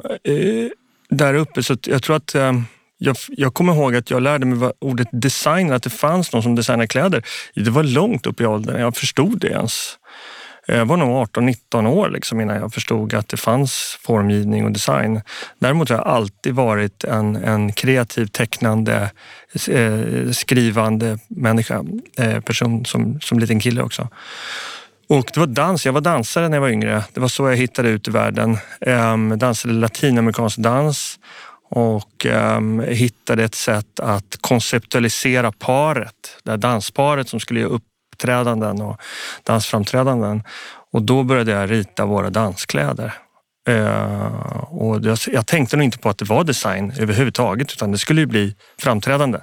[1.09, 1.63] där uppe.
[1.63, 2.53] Så jag tror att eh,
[2.97, 6.55] jag, jag kommer ihåg att jag lärde mig ordet design, att det fanns någon som
[6.55, 7.23] designade kläder.
[7.55, 9.97] Det var långt upp i åldern, jag förstod det ens.
[10.67, 14.71] Eh, jag var nog 18-19 år liksom innan jag förstod att det fanns formgivning och
[14.71, 15.21] design.
[15.59, 19.11] Däremot har jag alltid varit en, en kreativ, tecknande,
[19.69, 21.83] eh, skrivande människa.
[22.17, 24.09] Eh, person som, som liten kille också.
[25.07, 25.85] Och det var dans.
[25.85, 27.03] Jag var dansare när jag var yngre.
[27.13, 28.57] Det var så jag hittade ut i världen.
[28.81, 31.19] Um, dansade latinamerikansk dans
[31.69, 36.13] och um, hittade ett sätt att konceptualisera paret.
[36.43, 39.01] Det här dansparet som skulle göra uppträdanden och
[39.43, 40.43] dansframträdanden.
[40.91, 43.13] Och då började jag rita våra danskläder.
[43.69, 47.97] Uh, och jag, jag, tänkte nog inte på att det var design överhuvudtaget utan det
[47.97, 49.39] skulle ju bli framträdande.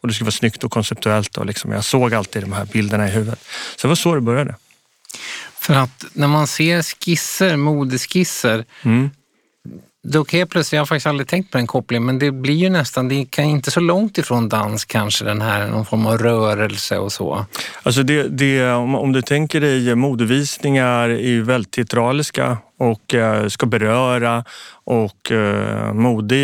[0.00, 3.08] Och det skulle vara snyggt och konceptuellt och liksom, jag såg alltid de här bilderna
[3.08, 3.44] i huvudet.
[3.76, 4.54] Så det var så det började.
[5.60, 9.10] För att när man ser skisser, modeskisser, Mm.
[10.06, 12.54] då kan jag plötsligt, jag har faktiskt aldrig tänkt på den kopplingen, men det blir
[12.54, 16.18] ju nästan, det kan inte så långt ifrån dans kanske, den här någon form av
[16.18, 17.46] rörelse och så.
[17.82, 23.48] Alltså det, det, om, om du tänker dig modevisningar är ju väldigt teatraliska och eh,
[23.48, 24.44] ska beröra
[24.84, 26.36] och eh, mode,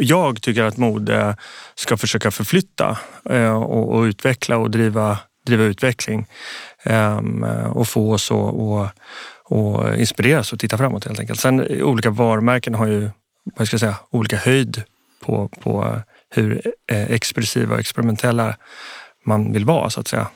[0.00, 1.36] jag tycker att mode
[1.74, 2.98] ska försöka förflytta
[3.30, 6.26] eh, och, och utveckla och driva, driva utveckling
[6.82, 8.88] ehm, och få oss att och,
[9.44, 11.40] och inspireras och titta framåt helt enkelt.
[11.40, 13.10] Sen eh, olika varumärken har ju
[13.56, 14.82] vad ska jag säga, olika höjd
[15.20, 18.56] på, på hur eh, expressiva och experimentella
[19.26, 20.28] man vill vara så att säga.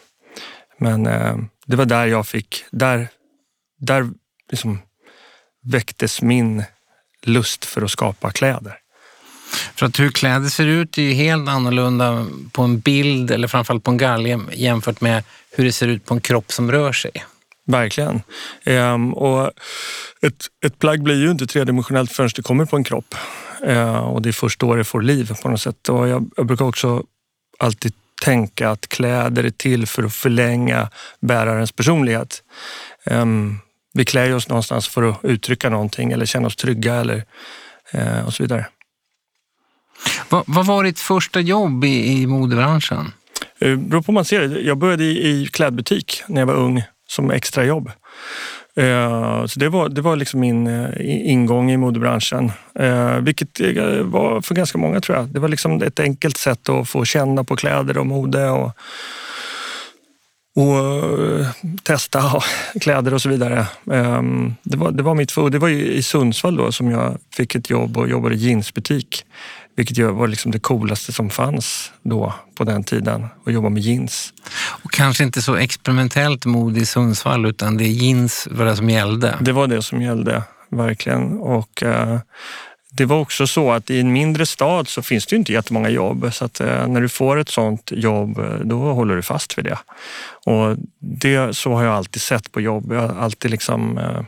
[0.79, 1.37] Men eh,
[1.67, 3.09] det var där jag fick, där,
[3.79, 4.11] där
[4.51, 4.79] liksom
[5.63, 6.65] väcktes min
[7.23, 8.79] lust för att skapa kläder.
[9.75, 13.85] För att hur kläder ser ut är ju helt annorlunda på en bild eller framförallt
[13.85, 17.13] på en galge jämfört med hur det ser ut på en kropp som rör sig.
[17.67, 18.23] Verkligen.
[18.65, 19.51] Ehm, och
[20.23, 23.15] ett, ett plagg blir ju inte tredimensionellt förrän det kommer på en kropp.
[23.67, 25.89] Ehm, och det är först då det får liv på något sätt.
[25.89, 27.05] Och jag, jag brukar också
[27.59, 27.93] alltid
[28.23, 30.91] tänka att kläder är till för att förlänga
[31.21, 32.43] bärarens personlighet.
[33.05, 33.59] Ehm,
[33.95, 37.25] vi klär oss någonstans för att uttrycka någonting eller känna oss trygga eller,
[37.93, 38.67] eh, och så vidare.
[40.29, 43.13] Vad, vad var ditt första jobb i, i modebranschen?
[43.59, 44.61] Det beror på hur man ser det.
[44.61, 47.91] Jag började i, i klädbutik när jag var ung som extrajobb.
[48.77, 50.91] Eh, så det var, det var liksom min eh,
[51.33, 52.53] ingång i modebranschen.
[53.21, 53.61] Vilket
[54.03, 55.29] var för ganska många tror jag.
[55.29, 58.73] Det var liksom ett enkelt sätt att få känna på kläder och mode och,
[60.57, 60.67] och
[61.83, 62.43] testa
[62.81, 63.67] kläder och så vidare.
[63.93, 67.71] Ehm, det var, det var mitt det var i Sundsvall då som jag fick ett
[67.71, 69.25] jobb och jobbade i jeansbutik.
[69.79, 74.33] Vilket var liksom det coolaste som fanns då på den tiden, att jobba med jeans.
[74.85, 78.91] Och kanske inte så experimentellt mode i Sundsvall utan det är jeans var det som
[78.91, 79.37] gällde.
[79.41, 81.39] Det var det som gällde, verkligen.
[81.39, 82.19] Och eh,
[82.91, 85.89] det var också så att i en mindre stad så finns det ju inte jättemånga
[85.89, 86.31] jobb.
[86.33, 89.65] Så att eh, när du får ett sånt jobb, eh, då håller du fast vid
[89.65, 89.79] det.
[90.45, 92.93] Och det, så har jag alltid sett på jobb.
[92.93, 94.21] Jag har alltid liksom eh,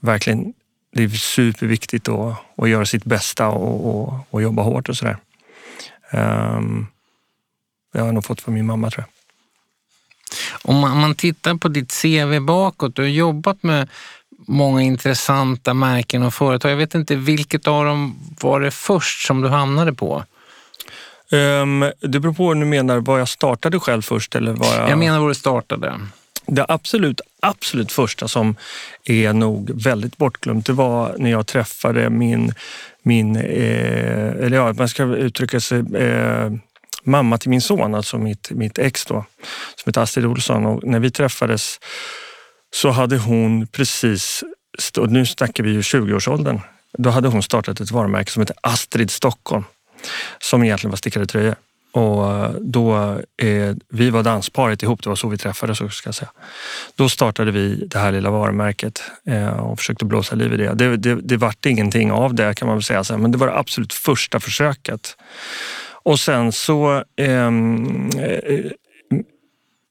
[0.00, 0.52] verkligen,
[0.92, 5.16] det är superviktigt att, att göra sitt bästa och, och, och jobba hårt och sådär.
[6.12, 6.86] Um,
[7.92, 9.12] det har jag nog fått från min mamma tror jag.
[10.62, 13.88] Om man, om man tittar på ditt CV bakåt, du har jobbat med
[14.46, 16.70] många intressanta märken och företag.
[16.70, 20.24] Jag vet inte vilket av dem var det först som du hamnade på?
[21.30, 24.90] Um, det beror på vad du menar, vad jag startade själv först eller vad jag...
[24.90, 26.00] Jag menar var du startade.
[26.46, 28.56] Det absolut, absolut första som
[29.04, 32.54] är nog väldigt bortglömt, det var när jag träffade min,
[33.02, 36.52] min eh, eller ja, man ska uttrycka sig, eh,
[37.02, 39.24] mamma till min son, alltså mitt, mitt ex då,
[39.76, 40.66] som heter Astrid Olsson.
[40.66, 41.80] Och när vi träffades
[42.74, 44.44] så hade hon precis,
[44.98, 46.60] och nu snackar vi ju 20-årsåldern,
[46.98, 49.64] då hade hon startat ett varumärke som heter Astrid Stockholm,
[50.38, 51.54] som egentligen var stickade tröjor.
[51.92, 56.08] Och eh, då, eh, vi var dansparet ihop, det var så vi träffades också ska
[56.08, 56.30] jag säga.
[56.94, 60.74] Då startade vi det här lilla varumärket eh, och försökte blåsa liv i det.
[60.74, 63.38] Det, det, det vart ingenting av det kan man väl säga, så här, men det
[63.38, 65.16] var det absolut första försöket.
[66.04, 68.70] Och sen så ehm, eh,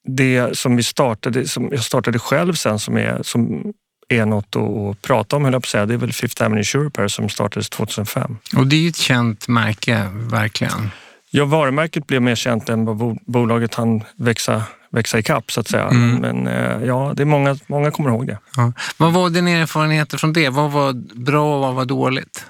[0.08, 3.74] det som vi startade, som jag startade själv sen som är, som
[4.10, 5.86] är något att, att prata om, höll jag på att säga.
[5.86, 8.38] Det är väl Fifth Avenue Europe som startades 2005.
[8.56, 10.91] Och det är ju ett känt märke, verkligen.
[11.34, 15.59] Ja, varumärket blev mer känt än vad bo- bolaget hann växa, växa i kapp så
[15.59, 15.84] att säga.
[15.88, 16.15] Mm.
[16.15, 18.38] Men eh, ja, det är många, många kommer ihåg det.
[18.57, 18.73] Ja.
[18.97, 20.49] Vad var dina erfarenheter från det?
[20.49, 20.93] Vad var
[21.25, 22.45] bra och vad var dåligt?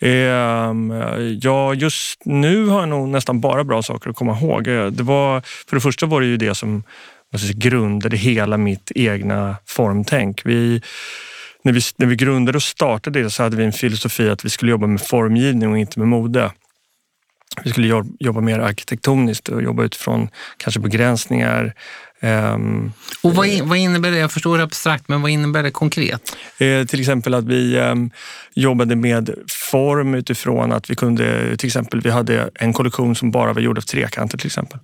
[0.00, 0.92] Ehm,
[1.42, 4.68] ja, just nu har jag nog nästan bara bra saker att komma ihåg.
[4.68, 6.82] Eh, Det var, för det första var det ju det som
[7.40, 10.40] säga, grundade hela mitt egna formtänk.
[10.44, 10.82] Vi,
[11.64, 14.48] när, vi, när vi grundade och startade det så hade vi en filosofi att vi
[14.50, 16.50] skulle jobba med formgivning och inte med mode.
[17.64, 21.74] Vi skulle jobb- jobba mer arkitektoniskt och jobba utifrån kanske begränsningar.
[22.20, 22.92] ehm,
[23.22, 24.18] Och vad, in- vad innebär det?
[24.18, 26.36] Jag förstår det abstrakt, men vad innebär det konkret?
[26.58, 27.94] Eh, till exempel att vi eh,
[28.54, 29.30] jobbade med
[29.70, 33.78] form utifrån att vi kunde, till exempel vi hade en kollektion som bara var gjord
[33.78, 34.78] av trekanter till exempel.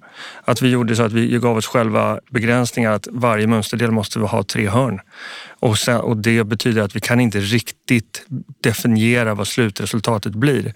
[0.45, 4.43] Att vi gjorde så att vi gav oss själva begränsningar att varje mönsterdel måste ha
[4.43, 5.01] tre hörn.
[5.61, 8.27] Och, sen, och det betyder att vi kan inte riktigt
[8.63, 10.75] definiera vad slutresultatet blir.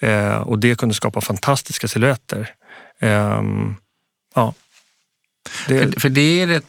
[0.00, 2.50] Eh, och det kunde skapa fantastiska silhuetter.
[3.00, 3.74] Ehm,
[4.34, 4.54] ja.
[5.68, 6.66] Det, För, för det är rätt,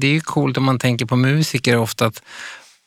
[0.00, 2.22] det är ju coolt om man tänker på musiker ofta att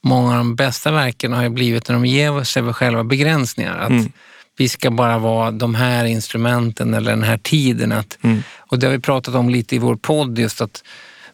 [0.04, 3.78] många av de bästa verken har ju blivit när de ger sig själva begränsningar.
[3.78, 4.12] Att Mm.
[4.58, 7.92] vi ska bara vara de här instrumenten eller den här tiden.
[7.92, 8.44] Att, Mm.
[8.58, 10.84] Och det har vi pratat om lite i vår podd, just att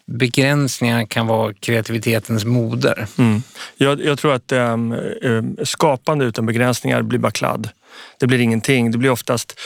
[0.06, 3.06] begränsningar kan vara kreativitetens moder.
[3.18, 3.42] Mm.
[3.76, 4.96] Jag, jag, tror att äm,
[5.64, 7.68] skapande utan begränsningar blir bara kladd.
[8.18, 8.90] Det blir ingenting.
[8.90, 9.60] Det blir oftast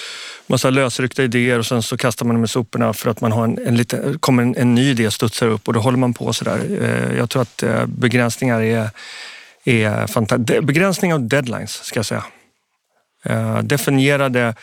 [0.46, 3.44] massa lösryckta idéer och sen så kastar man dem i soporna för att man har
[3.44, 6.32] en, en lite, kommer en, en ny idé studsar upp och då håller man på
[6.32, 6.60] sådär.
[6.80, 8.90] Eh, jag tror att eh, begränsningar är,
[9.64, 10.62] är fantastiska.
[10.62, 12.24] Begränsningar och deadlines ska jag säga.
[13.28, 14.54] Eh, definierade,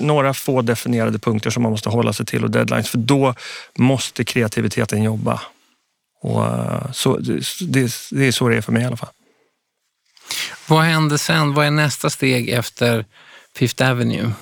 [0.00, 3.34] några få definierade punkter som man måste hålla sig till och deadlines för då
[3.78, 5.40] måste kreativiteten jobba.
[6.22, 6.44] Och
[6.92, 7.16] så,
[7.60, 9.08] det, det är så det är för mig i alla fall.
[10.68, 11.54] Vad händer sen?
[11.54, 13.04] Vad är nästa steg efter
[13.56, 14.32] Fifth Avenue?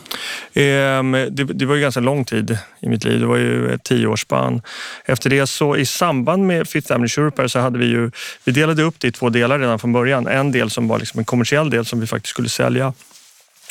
[0.54, 3.20] Ehm, det, det, var ju ganska lång tid i mitt liv.
[3.20, 4.62] Det var ju ett tioårsspann.
[5.04, 8.10] Efter det så i samband med Fifth Avenue Shuruper så hade vi ju,
[8.44, 10.26] vi delade upp det i två delar redan från början.
[10.26, 12.92] En del som var liksom en kommersiell del som vi faktiskt skulle sälja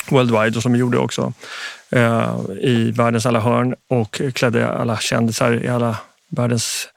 [0.08, 1.32] worldwide och som gjorde också
[1.90, 5.96] eh, i världens alla hörn och klädde alla kändisar i alla
[6.30, 6.88] världens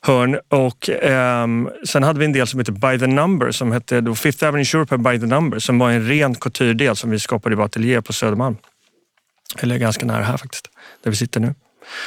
[0.00, 0.38] hörn.
[0.48, 4.14] Och, um, sen hade vi en del som hette By the Number som hette då
[4.14, 7.56] Fifth Avenue Sure By the Number som var en ren couture-del som vi skapade i
[7.56, 8.56] vår ateljé på Södermalm.
[9.58, 10.68] Eller ganska nära här faktiskt,
[11.04, 11.54] där vi sitter nu.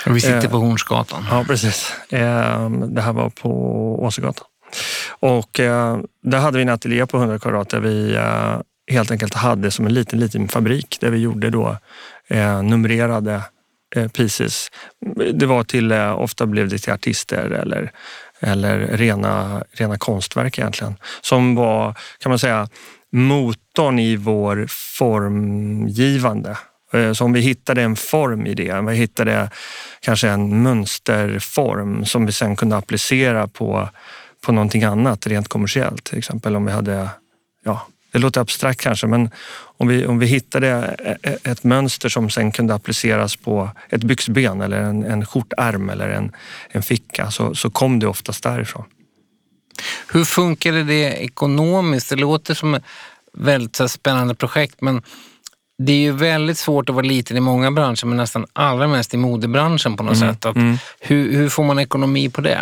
[0.06, 1.26] Och vi sitter uh, på Hornsgatan.
[1.30, 1.94] Ja, precis.
[2.10, 3.50] Um, det här var på
[4.04, 4.48] Åsegatan.
[5.10, 9.34] Och uh, där hade vi en ateljé på 100 kvadrat där vi uh, helt enkelt
[9.34, 11.78] hade som en liten, liten fabrik där vi gjorde då
[12.28, 13.42] eh, numrerade
[13.96, 14.72] Eh, pieces.
[15.34, 17.92] Det var till, eh, ofta blev det till artister eller,
[18.40, 20.96] eller rena, rena konstverk egentligen.
[21.22, 22.68] Som var, kan man säga,
[23.12, 24.66] motorn i vår
[24.98, 26.58] formgivande.
[26.94, 29.50] Eh, så om vi hittade en form i det, vi hittade
[30.00, 33.90] kanske en mönsterform som vi sen kunde applicera på,
[34.46, 36.04] på någonting annat rent kommersiellt.
[36.04, 37.10] Till exempel om vi hade
[37.64, 39.30] ja, det låter abstrakt kanske, men
[39.78, 40.96] om vi, om vi hittade
[41.44, 46.32] ett mönster som sen kunde appliceras på ett byxben eller en, en skjortärm eller en,
[46.70, 48.86] en ficka så, så kom det oftast därifrån.
[50.08, 52.10] Hur funkade det ekonomiskt?
[52.10, 52.84] Det låter som ett
[53.34, 55.02] väldigt spännande projekt men
[55.86, 59.14] det är ju väldigt svårt att vara liten i många branscher men nästan allra mest
[59.14, 60.46] i modebranschen på något mm, sätt.
[60.46, 60.78] Att, mm.
[61.00, 62.62] hur, hur, får man ekonomi på det?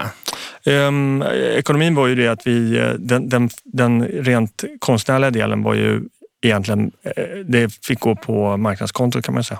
[0.66, 5.74] Um, ekonomin var ju det att vi, eh, den, den, den rent konstnärliga delen var
[5.74, 6.02] ju
[6.41, 9.60] egentligen, eh, det fick gå på marknadskontot kan man säga.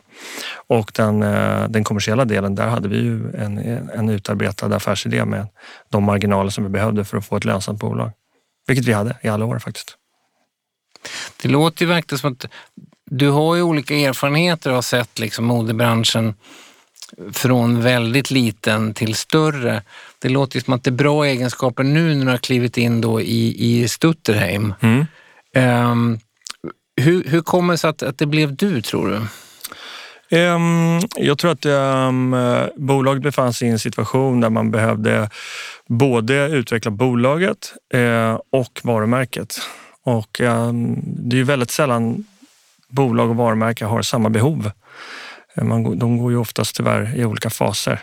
[0.68, 3.58] Och den, eh, den kommersiella delen, där hade vi ju en,
[3.94, 5.48] en utarbetad affärsidé med
[5.90, 8.12] de marginaler som vi behövde för att få ett lönsamt bolag.
[8.68, 9.96] Vilket vi hade i alla år faktiskt.
[11.42, 12.46] Det låter ju verkligen som att
[13.06, 16.36] du har ju olika erfarenheter och har sett liksom modebranschen
[17.32, 19.84] från väldigt liten till större.
[20.22, 23.02] Det låter ju som att det är bra egenskaper nu när du har klivit in
[23.02, 24.74] då i, i Stutterheim.
[24.82, 25.06] Mm.
[25.92, 26.20] Um,
[27.02, 29.22] hur, hur kommer det sig att, att det blev du, tror du?
[30.38, 32.36] Um, jag tror att um,
[32.76, 35.30] bolaget befann sig i en situation där man behövde
[35.88, 39.60] både utveckla bolaget uh, och varumärket.
[40.04, 42.26] Och um, det är väldigt sällan
[42.90, 44.72] bolag och varumärken har samma behov.
[45.56, 48.00] Eh, man, de går ju oftast tyvärr i olika faser.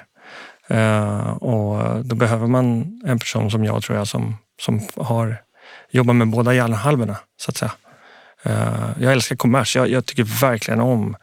[0.70, 5.42] Uh, och då behöver man en person som jag tror jag som, som har
[5.90, 7.72] jobbat med båda hjärnhalvorna så att säga.
[8.46, 9.76] Uh, jag älskar kommers.
[9.76, 11.16] Jag, jag tycker verkligen om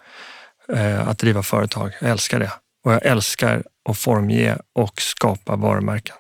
[0.74, 1.92] uh, att driva företag.
[2.02, 2.52] Jag älskar det.
[2.86, 6.16] Och jag älskar att formge och skapa varumärken.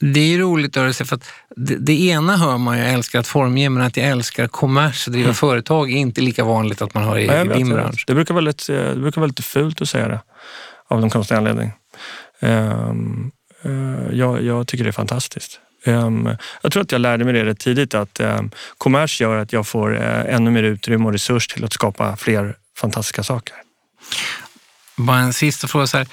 [0.00, 1.24] Det är roligt att höra för att
[1.56, 5.12] det, det, ena hör man, jag älskar att formge, men att jag älskar kommers och
[5.12, 5.34] driva mm.
[5.34, 8.04] företag är inte lika vanligt att man har i, i din bransch.
[8.06, 10.20] Det brukar, vara lite, det brukar vara lite fult att säga det
[10.88, 11.72] av någon konstig anledning.
[12.40, 13.30] Um,
[13.66, 15.60] uh, jag, jag, tycker det är fantastiskt.
[15.86, 19.52] Um, jag tror att jag lärde mig det rätt tidigt att um, kommers gör att
[19.52, 23.54] jag får uh, ännu mer utrymme och resurs till att skapa fler fantastiska saker.
[24.96, 25.86] Bara en sista fråga.
[25.86, 26.08] Så här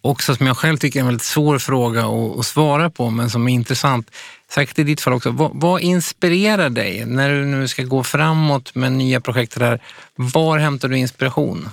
[0.00, 3.30] också som jag själv tycker är en väldigt svår fråga att, att svara på, men
[3.30, 4.10] som är intressant.
[4.50, 5.30] Säkert i ditt fall också.
[5.30, 9.58] Vad, vad, inspirerar dig när du nu ska gå framåt med nya projekt?
[9.58, 9.82] Där,
[10.16, 11.68] var hämtar du inspiration?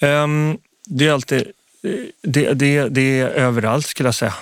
[0.00, 1.46] Um, det är alltid
[2.22, 4.34] det, det, det är överallt skulle jag säga.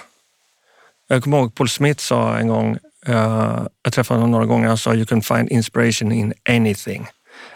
[1.09, 2.79] Jag kommer ihåg Paul Smith sa en gång,
[3.09, 7.07] uh, jag träffade honom några gånger, han sa you can find inspiration in anything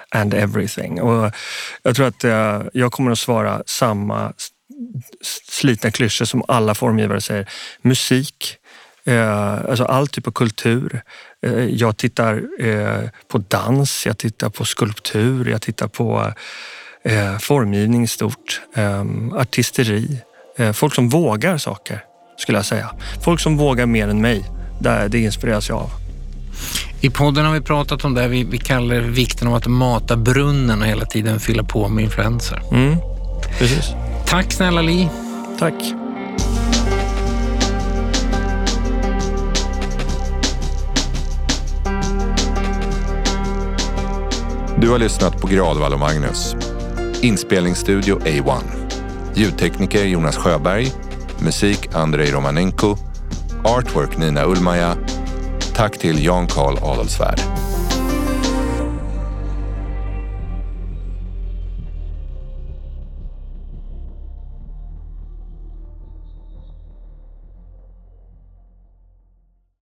[0.09, 1.01] and everything.
[1.01, 1.33] Och
[1.83, 4.33] jag tror att uh, jag kommer att svara samma
[5.49, 7.49] slitna klyschor som alla formgivare säger.
[7.83, 8.57] Musik,
[9.05, 11.03] eh, alltså all typ av kultur.
[11.47, 16.33] Eh, jag tittar eh, på dans, jag tittar på skulptur, jag tittar på
[17.05, 20.21] eh, formgivning i stort, eh, artisteri.
[20.59, 22.05] Eh, folk som vågar saker,
[22.39, 22.91] skulle jag säga.
[23.25, 24.45] Folk som vågar mer än mig,
[24.81, 25.91] där det inspireras jag av.
[27.01, 30.81] I podden har vi pratat om det vi, vi kallar vikten av att mata brunnen
[30.81, 32.63] och hela tiden fylla på med influenser.
[32.73, 32.97] Mm,
[33.59, 33.85] precis.
[34.27, 35.09] Tack snälla Li.
[35.59, 35.75] Tack.
[44.81, 46.57] Du har lyssnat på Gradvall och Magnus
[47.23, 48.63] Inspelningsstudio A1.
[49.35, 50.87] Ljudtekniker Jonas Sjöberg.
[51.39, 52.97] Musik Andrei Romanenko.
[53.65, 54.97] Artwork Nina Ulmaja.
[55.75, 57.70] Tack till Jan Karl Adolfsvärd.